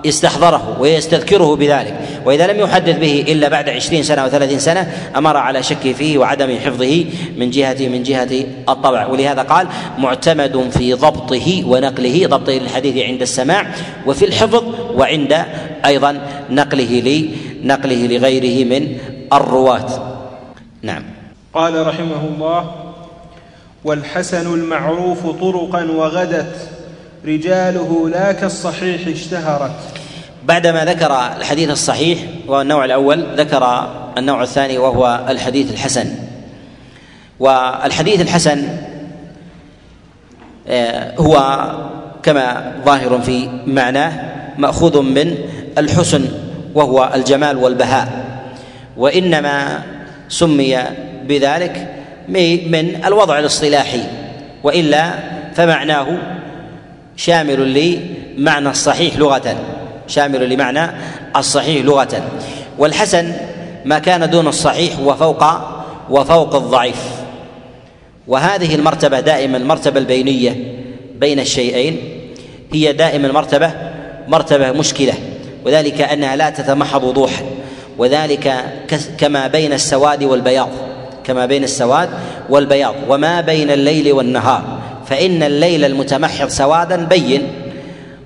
[0.05, 1.95] ويستحضره ويستذكره بذلك
[2.25, 6.59] وإذا لم يحدث به إلا بعد عشرين سنة وثلاثين سنة أمر على شكه فيه وعدم
[6.59, 7.05] حفظه
[7.37, 9.07] من جهة من جهة الطبع.
[9.07, 9.67] ولهذا قال
[9.99, 12.27] معتمد في ضبطه ونقله.
[12.27, 13.67] ضبطه للحديث عند السماع
[14.07, 15.45] وفي الحفظ وعند
[15.87, 17.25] أيضا نقله
[17.65, 18.99] لنقله لغيره من
[19.33, 20.19] الرواة.
[20.83, 21.03] نعم.
[21.55, 22.75] قال رحمه الله
[23.85, 26.74] والحسن المعروف طرقا وغدت
[27.27, 29.77] رجاله لا كالصحيح اشتهرت.
[30.45, 36.15] بعدما ذكر الحديث الصحيح وهو النوع الأول ذكر النوع الثاني وهو الحديث الحسن.
[37.41, 38.69] والحديث الحسن
[40.69, 41.65] آه، هو
[42.23, 44.13] كما ظاهر في معناه
[44.59, 45.35] مأخوذ من
[45.79, 46.25] الحسن
[46.75, 48.09] وهو الجمال والبهاء.
[48.97, 49.83] وإنما
[50.29, 50.79] سمي
[51.29, 51.89] بذلك
[52.29, 54.03] من الوضع الاصطلاحي.
[54.63, 55.11] وإلا
[55.55, 56.34] فمعناه
[57.17, 57.75] شامل
[58.39, 59.57] لمعنى الصحيح لغة.
[60.09, 60.91] شامل لمعنى
[61.37, 62.23] الصحيح لغة.
[62.79, 63.33] والحسن
[63.85, 65.45] ما كان دون الصحيح وفوق
[66.11, 67.03] وفوق الضعيف.
[68.27, 70.57] وهذه المرتبة دائما المرتبة البينية
[71.15, 71.99] بين الشيئين.
[72.73, 73.73] هي دائما مرتبة
[74.29, 75.15] مرتبة مشكلة.
[75.65, 77.43] وذلك أنها لا تتمحض وضوحا.
[77.99, 78.65] وذلك
[79.19, 80.69] كما بين السواد والبياض.
[81.25, 82.09] كما بين السواد
[82.49, 82.95] والبياض.
[83.09, 84.74] وما بين الليل والنهار.
[85.07, 87.43] فإن الليل المتمحض سوادا بين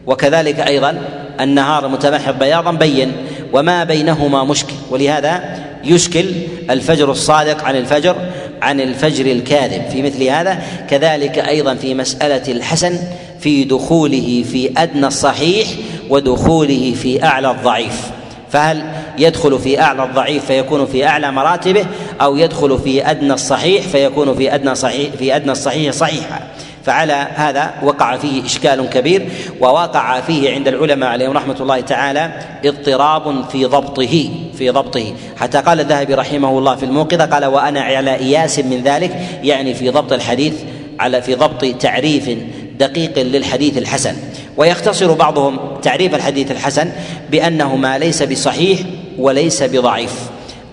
[0.07, 1.03] وكذلك أيضا
[1.41, 3.13] النهار المتمحض بياضا بين
[3.53, 4.75] وما بينهما مشكل.
[4.91, 6.27] ولهذا يشكل
[6.71, 8.17] الفجر الصادق عن الفجر
[8.63, 9.83] عن الفجر الكاذب.
[9.93, 12.99] في مثل هذا كذلك أيضا في مسألة الحسن
[13.41, 15.69] في دخوله في أدنى الصحيح
[16.11, 18.11] ودخوله في أعلى الضعيف.
[18.51, 18.83] فهل
[19.19, 21.87] يدخل في أعلى الضعيف فيكون في أعلى مراتبه
[22.21, 26.41] أو يدخل في أدنى الصحيح فيكون في أدنى صحيح في أدنى الصحيح صحيحا؟
[26.89, 29.29] فعلى هذا وقع فيه إشكال كبير
[29.61, 32.33] ووقع فيه عند العلماء عليهم رحمة الله تعالى
[32.65, 35.15] اضطراب في ضبطه في ضبطه.
[35.37, 39.89] حتى قال الذهبي رحمه الله في الموقظة قال وأنا على إياس من ذلك يعني في
[39.91, 40.55] ضبط الحديث
[41.01, 42.31] على في ضبط تعريف
[42.79, 44.17] دقيق للحديث الحسن.
[44.57, 46.91] ويختصر بعضهم تعريف الحديث الحسن
[47.31, 48.81] بأنه ما ليس بصحيح
[49.19, 50.15] وليس بضعيف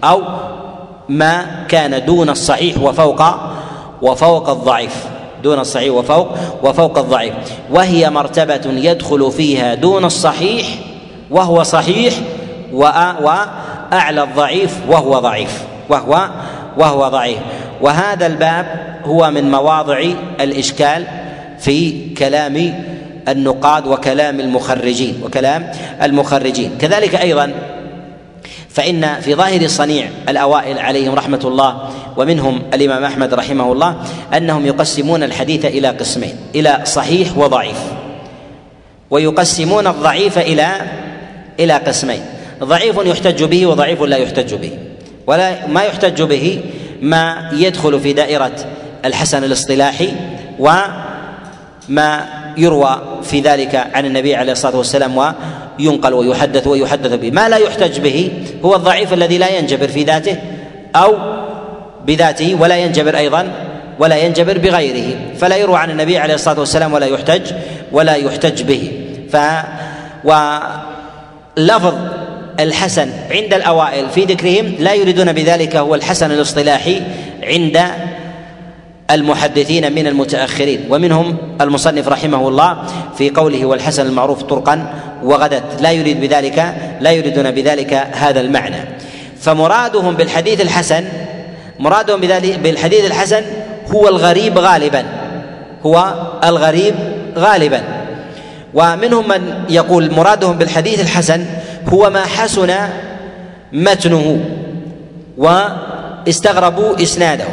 [0.03, 0.23] أو
[1.09, 3.23] ما كان دون الصحيح وفوق
[4.01, 5.14] وفوق الضعيف.
[5.45, 6.27] دون الصحيح وفوق
[6.63, 7.33] وفوق الضعيف.
[7.71, 10.67] وهي مرتبة يدخل فيها دون الصحيح
[11.31, 12.13] وهو صحيح
[12.73, 15.53] وأعلى الضعيف وهو ضعيف.
[15.89, 16.29] وهو
[16.77, 17.37] وهو ضعيف.
[17.81, 18.65] وهذا الباب
[19.05, 19.99] هو من مواضع
[20.41, 21.05] الإشكال
[21.59, 22.55] في كلام
[23.27, 25.71] النقاد وكلام المخرجين وكلام
[26.01, 26.71] المخرجين.
[26.81, 27.53] كذلك أيضا
[28.75, 33.95] فإن في ظاهر صنيع الأوائل عليهم رحمة الله ومنهم الإمام أحمد رحمه الله
[34.37, 37.77] أنهم يقسمون الحديث إلى قسمين إلى صحيح وضعيف
[39.09, 40.67] ويقسمون الضعيف إلى
[41.59, 42.21] إلى قسمين
[42.63, 44.71] ضعيف يحتج به وضعيف لا يحتج به
[45.27, 46.61] ولا ما يحتج به
[47.01, 48.55] ما يدخل في دائرة
[49.05, 50.11] الحسن الاصطلاحي
[50.59, 52.25] وما
[52.57, 55.17] يروى في ذلك عن النبي عليه الصلاة والسلام
[55.79, 57.31] وينقل ويحدث ويحدث به.
[57.31, 58.31] ما لا يحتج به
[58.65, 60.37] هو الضعيف الذي لا ينجبر في ذاته
[60.95, 61.15] أو
[62.07, 63.51] بذاته ولا ينجبر أيضا
[63.99, 65.15] ولا ينجبر بغيره.
[65.37, 67.41] فلا يروى عن النبي عليه الصلاة والسلام ولا يحتج
[67.91, 68.91] ولا يحتج به.
[69.31, 69.37] ف
[70.23, 71.93] ولفظ
[72.59, 77.01] الحسن عند الأوائل في ذكرهم لا يريدون بذلك هو الحسن الاصطلاحي
[77.43, 77.81] عند
[79.11, 80.79] المحدثين من المتأخرين.
[80.89, 82.83] ومنهم المصنف رحمه الله
[83.17, 84.93] في قوله والحسن المعروف طرقا
[85.23, 85.81] وغدت.
[85.81, 88.77] لا يريد بذلك لا يريدون بذلك هذا المعنى.
[89.39, 91.03] فمرادهم بالحديث الحسن
[91.79, 93.43] مرادهم بذلك بالحديث الحسن
[93.95, 95.05] هو الغريب غالبا.
[95.85, 96.13] هو
[96.43, 96.95] الغريب
[97.37, 97.81] غالبا.
[98.73, 101.45] ومنهم من يقول مرادهم بالحديث الحسن
[101.87, 102.71] هو ما حسن
[103.73, 104.39] متنه
[105.37, 107.45] واستغربوا إسناده.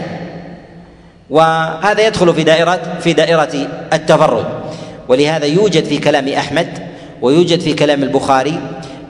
[1.30, 4.44] وهذا يدخل في دائرة في دائرة التفرد
[5.08, 6.68] ولهذا يوجد في كلام أحمد
[7.22, 8.60] ويوجد في كلام البخاري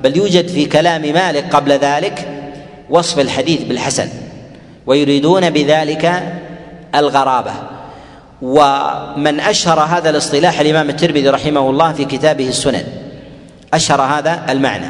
[0.03, 2.29] بل يوجد في كلام مالك قبل ذلك
[2.91, 4.09] وصف الحديث بالحسن
[4.87, 6.23] ويريدون بذلك
[6.95, 7.53] الغرابة.
[8.43, 12.85] ومن أشهر هذا الاصطلاح الإمام الترمذي رحمه الله في كتابه السنن
[13.75, 14.87] أشهر هذا المعنى.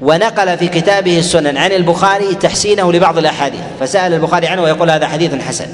[0.00, 5.34] ونقل في كتابه السنن عن البخاري تحسينه لبعض الأحاديث فسأل البخاري عنه ويقول هذا حديث
[5.34, 5.66] حسن.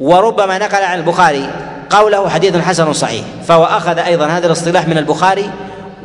[0.00, 1.50] وربما نقل عن البخاري
[1.90, 3.24] قوله حديث حسن صحيح.
[3.46, 5.50] فهو أخذ أيضا هذا الاصطلاح من البخاري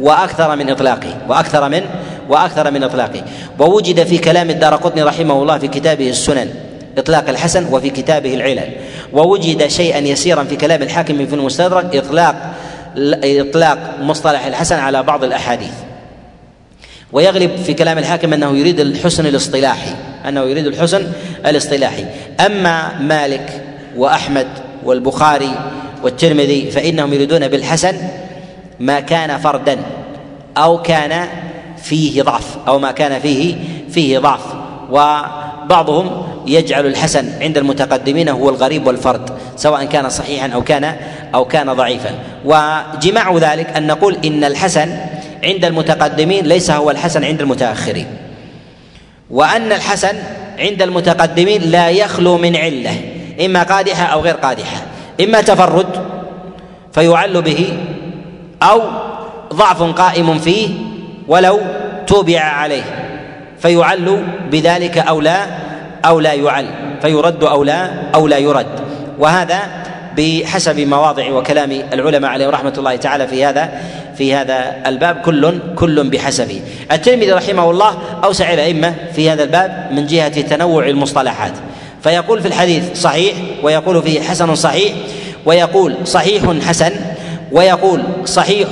[0.01, 1.83] وأكثر من إطلاقه وأكثر من
[2.29, 3.21] وأكثر من إطلاقه.
[3.59, 6.49] ووجد في كلام الدار قطني رحمه الله في كتابه السنن
[6.97, 8.69] إطلاق الحسن وفي كتابه العلل.
[9.13, 12.53] ووجد شيئا يسيرا في كلام الحاكم في المستدرك إطلاق
[13.23, 15.73] إطلاق مصطلح الحسن على بعض الأحاديث.
[17.11, 19.91] ويغلب في كلام الحاكم أنه يريد الحسن الاصطلاحي
[20.27, 21.07] أنه يريد الحسن
[21.45, 22.05] الاصطلاحي.
[22.45, 23.63] أما مالك
[23.97, 24.47] وأحمد
[24.85, 25.51] والبخاري
[26.03, 27.95] والترمذي فإنهم يريدون بالحسن
[28.79, 29.77] ما كان فردا
[30.57, 31.27] أو كان
[31.83, 33.55] فيه ضعف أو ما كان فيه
[33.89, 34.41] فيه ضعف.
[34.89, 40.95] وبعضهم يجعل الحسن عند المتقدمين هو الغريب والفرد سواء كان صحيحا أو كان
[41.35, 42.09] أو كان ضعيفا.
[42.45, 44.97] وجماع ذلك أن نقول إن الحسن
[45.43, 48.07] عند المتقدمين ليس هو الحسن عند المتأخرين.
[49.29, 50.15] وأن الحسن
[50.59, 52.95] عند المتقدمين لا يخلو من علة.
[53.45, 54.77] إما قادحة أو غير قادحة.
[55.21, 55.87] إما تفرد
[56.93, 57.77] فيعل به
[58.61, 58.81] أو
[59.53, 60.69] ضعف قائم فيه
[61.27, 61.59] ولو
[62.07, 62.83] توبع عليه.
[63.59, 65.45] فيعل بذلك أو لا
[66.05, 66.65] أو لا يعل.
[67.01, 68.79] فيرد أو لا أو لا يرد.
[69.19, 69.59] وهذا
[70.17, 73.69] بحسب مواضع وكلام العلماء عليهم رحمة الله تعالى في هذا
[74.17, 75.21] في هذا الباب.
[75.25, 76.61] كل كل بحسبه.
[76.91, 81.53] الترمذي رحمه الله أوسع الائمه في هذا الباب من جهة تنوع المصطلحات.
[82.03, 84.93] فيقول في الحديث صحيح ويقول فيه حسن صحيح
[85.45, 86.91] ويقول صحيح حسن
[87.51, 88.67] ويقول صحيح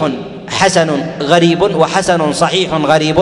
[0.49, 0.89] حسن
[1.21, 3.15] غريب وحسن صحيح غريب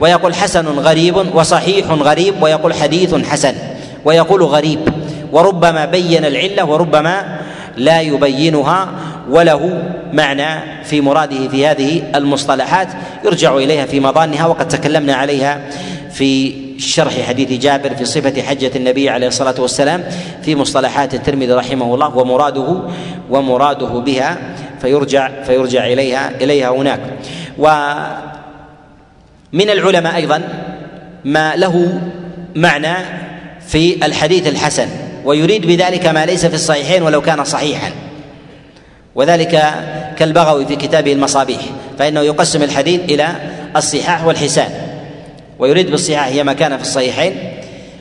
[0.00, 3.54] ويقول حسن غريب وصحيح غريب ويقول حديث حسن
[4.04, 4.78] ويقول غريب.
[5.32, 7.40] وربما بين العلة وربما
[7.76, 8.88] لا يبينها
[9.30, 9.82] وله
[10.12, 12.88] معنى في مراده في هذه المصطلحات.
[13.24, 15.60] يرجع إليها في مضانها وقد تكلمنا عليها
[16.12, 20.04] في شرح حديث جابر في صفة حجة النبي عليه الصلاة والسلام
[20.42, 22.82] في مصطلحات الترمذي رحمه الله ومراده
[23.30, 24.38] ومراده بها
[24.80, 27.00] فيرجع فيرجع إليها إليها هناك.
[27.58, 30.42] ومن العلماء أيضا
[31.24, 32.00] ما له
[32.54, 32.94] معنى
[33.66, 34.88] في الحديث الحسن
[35.24, 37.90] ويريد بذلك ما ليس في الصحيحين ولو كان صحيحا.
[39.14, 39.62] وذلك
[40.18, 41.60] كالبغوي في كتابه المصابيح
[41.98, 43.28] فإنه يقسم الحديث إلى
[43.76, 44.89] الصحاح والحسان.
[45.60, 47.34] ويريد بالصحاح هي ما كان في الصحيحين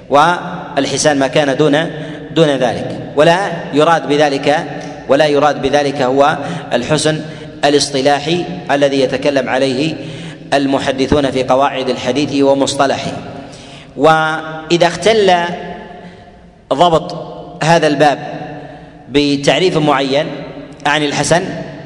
[0.09, 1.91] والحسان ما كان دون
[2.35, 3.11] دون ذلك.
[3.15, 4.65] ولا يراد بذلك
[5.07, 6.37] ولا يراد بذلك هو
[6.73, 7.21] الحسن
[7.65, 9.95] الاصطلاحي الذي يتكلم عليه
[10.53, 13.11] المحدثون في قواعد الحديث ومصطلحه.
[13.97, 15.33] وإذا اختل
[16.73, 17.15] ضبط
[17.63, 18.19] هذا الباب
[19.09, 20.25] بتعريف معين
[20.85, 21.43] عن الحسن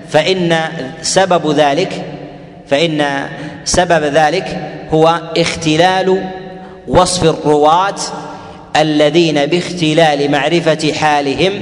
[0.09, 0.57] فإن
[1.01, 2.12] سبب ذلك
[2.67, 3.25] فإن
[3.65, 4.57] سبب ذلك
[4.91, 6.23] هو اختلال
[6.87, 7.95] وصف الرواة
[8.75, 11.53] الذين باختلال معرفة حالهم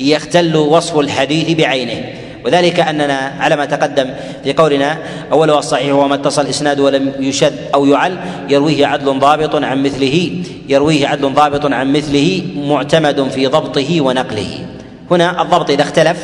[0.00, 2.04] يختل وصف الحديث بعينه.
[2.44, 4.10] وذلك أننا على ما تقدم
[4.44, 4.98] في قولنا
[5.32, 8.18] اولها الصحيح وما اتصل إسناد ولم يشد أو يعل
[8.48, 10.30] يرويه عدل ضابط عن مثله
[10.68, 14.66] يرويه عدل ضابط عن مثله معتمد في ضبطه ونقله.
[15.10, 16.18] هنا الضبط إذا اختلف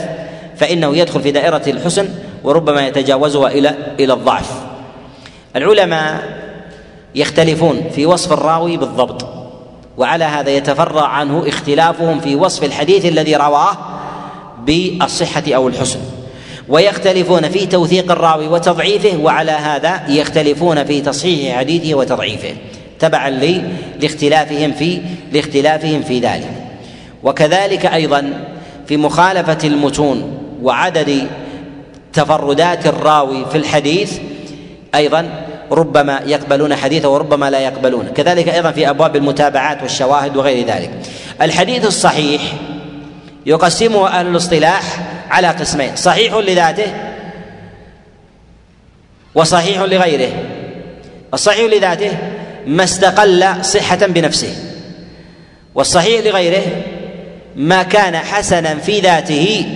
[0.57, 2.09] فإنه يدخل في دائرة الحسن
[2.45, 4.51] وربما يتجاوزها إلى إلى الضعف.
[5.57, 6.43] العلماء
[7.14, 9.26] يختلفون في وصف الراوي بالضبط
[9.97, 13.78] وعلى هذا يتفرع عنه اختلافهم في وصف الحديث الذي رواه
[14.66, 16.01] بالصحة أو الحسن.
[16.68, 22.55] ويختلفون في توثيق الراوي وتضعيفه وعلى هذا يختلفون في تصحيح حديثه وتضعيفه.
[22.99, 23.30] تبعا
[24.01, 25.01] لاختلافهم في
[25.32, 26.51] لاختلافهم في ذلك.
[27.22, 28.45] وكذلك أيضا
[28.86, 31.26] في مخالفة المتون وعدد
[32.13, 34.19] تفردات الراوي في الحديث
[34.95, 40.91] أيضا ربما يقبلون حديثه وربما لا يقبلون كذلك أيضا في أبواب المتابعات والشواهد وغير ذلك.
[41.43, 42.43] الحديث الصحيح
[43.47, 44.83] يقسمه أهل الاصطلاح
[45.31, 46.93] على قسمين صحيح لذاته
[49.35, 50.33] وصحيح لغيره.
[51.35, 52.11] الصحيح لذاته
[52.67, 54.55] ما استقل صحة بنفسه
[55.75, 56.63] والصحيح لغيره
[57.57, 59.67] ما كان حسنا في ذاته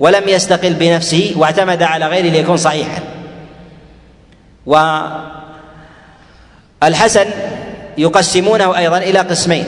[0.00, 3.02] ولم يستقل بنفسه واعتمد على غيره ليكون صحيحا.
[6.82, 7.26] والحسن
[7.98, 9.64] يقسمونه أيضا إلى قسمين.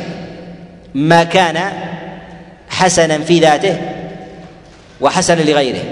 [0.95, 1.73] ما كان
[2.69, 3.77] حسنا في ذاته
[5.01, 5.85] وحسن لغيره.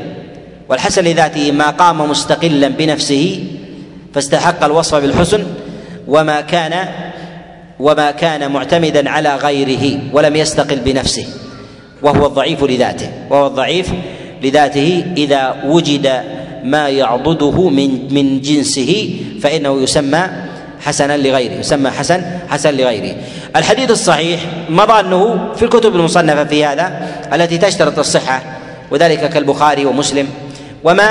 [0.69, 3.45] والحسن لذاته ما قام مستقلا بنفسه
[4.15, 5.47] فاستحق الوصف بالحسن
[6.09, 6.89] وما كان
[7.81, 11.27] وما كان معتمدا على غيره ولم يستقل بنفسه.
[12.03, 13.11] وهو الضعيف لذاته.
[13.31, 13.93] وهو الضعيف
[14.43, 16.23] لذاته إذا وجد
[16.65, 19.11] ما يعضده من من جنسه
[19.43, 20.29] فإنه يسمى
[20.81, 23.17] حسنا لغيره يسمى حسن حسن لغيره.
[23.57, 28.43] الحديث الصحيح مظانه في الكتب المصنفة في هذا التي تشترط الصحة
[28.91, 30.29] وذلك كالبخاري ومسلم
[30.85, 31.11] وما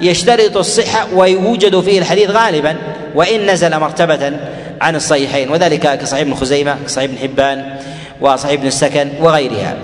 [0.00, 2.76] يشترط الصحة ويوجد فيه الحديث غالبا
[3.14, 4.32] وإن نزل مرتبة
[4.80, 7.76] عن الصحيحين وذلك كصحيح ابن خزيمة كصحيح ابن حبان
[8.20, 9.76] وصحيح ابن السكن وغيرها.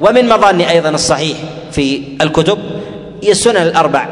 [0.00, 1.36] ومن مظان أيضا الصحيح
[1.72, 2.58] في الكتب
[3.22, 4.08] هي السنن الأربع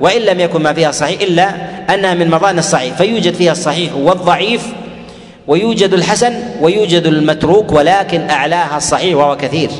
[0.00, 1.50] وإن لم يكن ما فيها صحيح إلا
[1.94, 4.66] أنها من مظان الصحيح فيوجد فيها الصحيح والضعيف
[5.46, 9.70] ويوجد الحسن ويوجد المتروك ولكن أعلاها الصحيح وهو كثير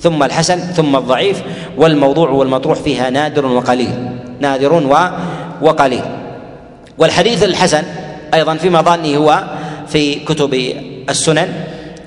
[0.00, 1.42] ثم الحسن ثم الضعيف
[1.76, 3.90] والموضوع والمطروح فيها نادر وقليل
[4.40, 4.72] نادر
[5.62, 6.04] وقليل.
[6.98, 7.82] والحديث الحسن
[8.34, 9.44] أيضا في مظانه هو
[9.88, 10.54] في كتب
[11.10, 11.48] السنن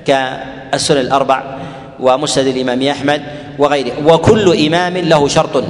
[0.06, 1.42] كالسنن الأربع
[2.00, 3.22] ومسند الإمام أحمد
[3.58, 3.92] وغيره.
[4.06, 5.64] وكل إمام له شرط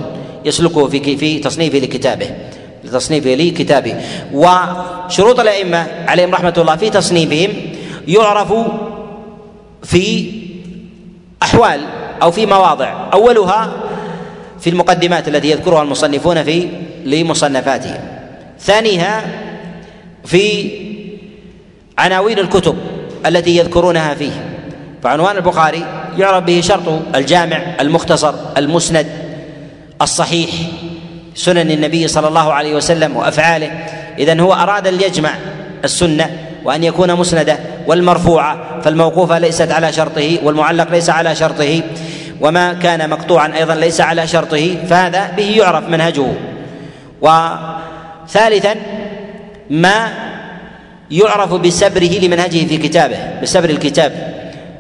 [0.44, 2.30] يسلكه في في تصنيفه لكتابه.
[2.84, 3.94] لتصنيفه لكتابه.
[4.32, 7.50] وشروط الأئمة عليهم رحمة الله في تصنيفهم
[8.08, 8.52] يعرف
[9.82, 10.32] في
[11.42, 11.80] أحوال
[12.22, 13.10] أو في مواضع.
[13.12, 13.72] أولها
[14.60, 16.68] في المقدمات التي يذكرها المصنفون في
[17.04, 18.00] لمصنفاتهم.
[18.60, 19.24] ثانيها
[20.24, 20.70] في
[21.98, 22.76] عناوين الكتب
[23.26, 24.32] التي يذكرونها فيه.
[25.02, 29.06] فعنوان البخاري يعرف به شرط الجامع المختصر المسند
[30.02, 30.50] الصحيح
[31.34, 33.70] سنن النبي صلى الله عليه وسلم وأفعاله.
[34.18, 35.30] اذا هو أراد أن يجمع
[35.84, 36.30] السنة
[36.64, 41.82] وأن يكون مسندة والمرفوعة فالموقوفة ليست على شرطه والمعلق ليس على شرطه
[42.40, 46.26] وما كان مقطوعا أيضا ليس على شرطه فهذا به يعرف منهجه.
[47.20, 48.74] وثالثا
[49.70, 50.08] ما
[51.10, 54.34] يعرف بسبره لمنهجه في كتابه بسبر الكتاب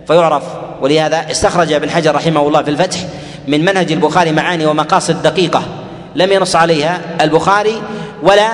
[0.06, 0.42] فيعرف
[0.82, 2.98] ولهذا استخرج ابن حجر رحمه الله في الفتح
[3.48, 5.62] من منهج البخاري معاني ومقاصد دقيقة.
[6.16, 7.82] لم ينص عليها البخاري
[8.22, 8.48] ولا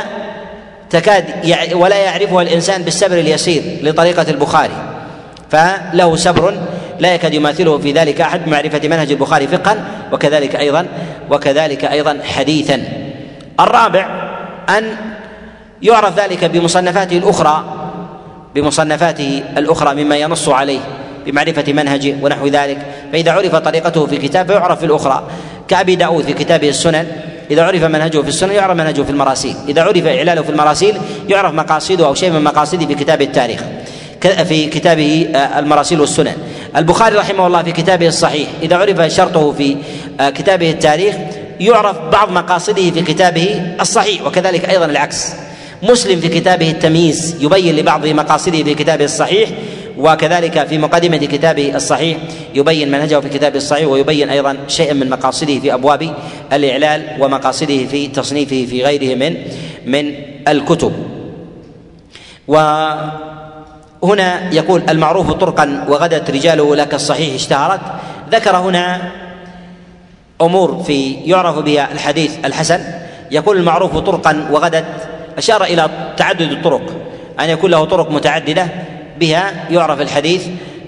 [0.91, 1.25] تكاد
[1.73, 4.73] ولا يعرفها الإنسان بالسبر اليسير لطريقة البخاري.
[5.51, 6.55] فله سبر
[6.99, 10.87] لا يكاد يماثله في ذلك أحد بمعرفة منهج البخاري فقها وكذلك أيضا
[11.31, 12.83] وكذلك أيضا حديثا.
[13.61, 14.07] الرابع
[14.69, 14.97] أن
[15.83, 17.65] يعرف ذلك بمصنفاته الأخرى
[18.55, 20.81] بمصنفاته الأخرى مما ينص عليه.
[21.27, 22.79] بمعرفة منهجه ونحو ذلك.
[23.13, 25.29] فإذا عرف طريقته في كتاب يعرف في الأخرى.
[25.69, 27.07] كأبي داود في كتابه السنن
[27.51, 29.55] إذا عرف منهجه في السنن يعرف منهجه في المراسيل.
[29.69, 30.95] إذا عرف إعلاله في المراسيل
[31.29, 33.61] يعرف مقاصده أو شيء من مقاصده في كتاب التاريخ
[34.21, 36.35] في كتابه آه، المراسيل والسنن.
[36.77, 39.77] البخاري رحمه الله في كتابه الصحيح إذا عرف شرطه في
[40.21, 41.15] آه، كتابه التاريخ
[41.61, 45.33] يعرف بعض مقاصده في كتابه الصحيح وكذلك أيضا العكس.
[45.83, 49.51] مسلم في كتابه التمييز يبين لبعض مقاصده في كتابه الصحيح
[49.99, 52.19] وكذلك في مقدمة كتابه الصحيح
[52.55, 56.15] يبين منهجه في كتابه الصحيح ويبين أيضا شيئا من مقاصده في أبواب
[56.53, 59.37] الإعلال ومقاصده في تصنيفه في غيره من
[59.87, 60.15] من
[60.49, 60.93] الكتب.
[62.49, 67.81] وهنا يقول المعروف طرقا وغدت رجاله لك الصحيح اشتهرت.
[68.31, 69.13] ذكر هنا
[70.41, 72.81] أمور في يعرف بها الحديث الحسن.
[73.31, 74.85] يقول المعروف طرقا وغدت
[75.39, 76.83] أشار إلى تعدد الطرق.
[77.41, 78.69] أن يكون له طرق متعددة.
[79.21, 80.47] بها يعرف الحديث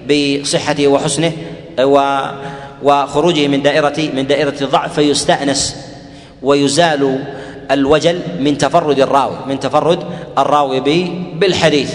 [0.09, 1.31] بصحته وحسنه
[1.79, 2.21] و
[2.83, 5.75] وخروجه من دائرة من دائرة الضعف فيستأنس
[6.41, 7.23] ويزال
[7.71, 10.03] الوجل من تفرد الراوي من تفرد
[10.37, 10.79] الراوي
[11.35, 11.93] بالحديث.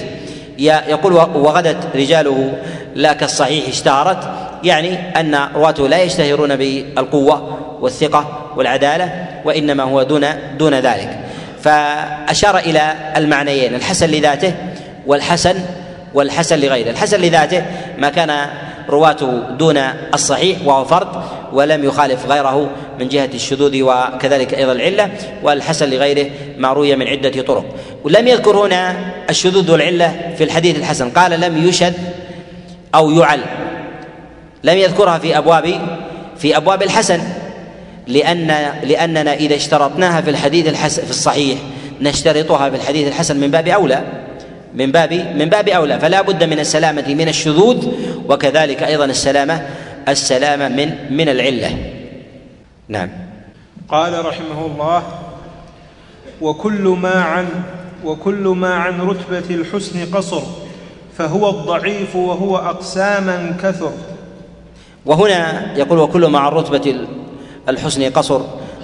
[0.59, 2.53] يقول وغدت رجاله
[2.95, 4.29] لا كالصحيح اشتهرت
[4.65, 10.27] يعني أن رواته لا يشتهرون بالقوة والثقة والعدالة وإنما هو دون
[10.59, 11.19] دون ذلك.
[11.63, 14.55] فأشار إلى المعنيين الحسن لذاته
[15.07, 15.55] والحسن
[16.17, 16.91] والحسن لغيره.
[16.91, 17.63] الحسن لذاته
[17.99, 18.49] ما كان
[18.89, 19.77] رواته دون
[20.15, 21.09] الصحيح وهو فرد
[21.53, 25.11] ولم يخالف غيره من جهة الشذوذ وكذلك أيضا العلة
[25.43, 27.65] والحسن لغيره ما روي من عدة طرق.
[28.05, 28.97] ولم يذكر هنا
[29.31, 31.11] الشذوذ والعلة في الحديث الحسن.
[31.11, 31.93] قال لم يشذ
[32.95, 33.41] أو يعل.
[34.65, 35.81] لم يذكرها في أبواب
[36.39, 37.21] في أبواب الحسن
[38.07, 38.47] لأن
[38.83, 41.59] لأننا إذا اشترطناها في الحديث الحسن في الصحيح
[42.01, 44.03] نشترطها في الحديث الحسن من باب أولى.
[44.77, 47.89] من باب من باب أولى فلا بد من السلامة من الشذوذ
[48.29, 49.67] وكذلك أيضا السلامة
[50.09, 51.93] السلامة من من العلة.
[52.89, 53.09] نعم.
[53.89, 55.03] قال رحمه الله
[56.41, 57.49] وكل ما عن
[58.05, 60.43] وكل ما عن رتبة الحسن قصر
[61.19, 63.93] فهو الضعيف وهو أقساما كثر.
[65.07, 66.97] وهنا يقول وكل ما عن رتبة
[67.69, 68.41] الحسن قصر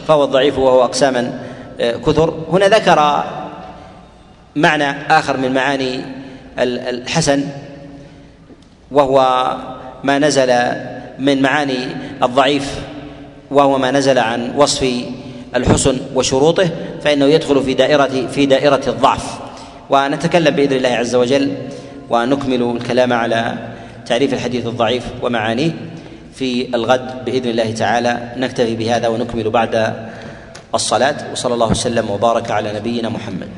[0.06, 1.40] فهو الضعيف وهو أقساما
[1.80, 2.34] آه، كثر.
[2.52, 3.24] هنا ذكر
[4.56, 6.00] معنى آخر من معاني
[6.58, 7.44] الحسن
[8.90, 9.56] وهو
[10.04, 10.52] ما نزل
[11.18, 11.78] من معاني
[12.22, 12.78] الضعيف
[13.50, 14.86] وهو ما نزل عن وصف
[15.56, 16.70] الحسن وشروطه
[17.04, 19.38] فإنه يدخل في دائرة في دائرة الضعف.
[19.90, 21.52] ونتكلم بإذن الله عز وجل
[22.10, 23.54] ونكمل الكلام على
[24.06, 25.70] تعريف الحديث الضعيف ومعانيه
[26.34, 28.32] في الغد بإذن الله تعالى.
[28.36, 29.94] نكتفي بهذا ونكمل بعد
[30.74, 33.48] الصلاة وصلى الله وسلم وبارك على نبينا محمد.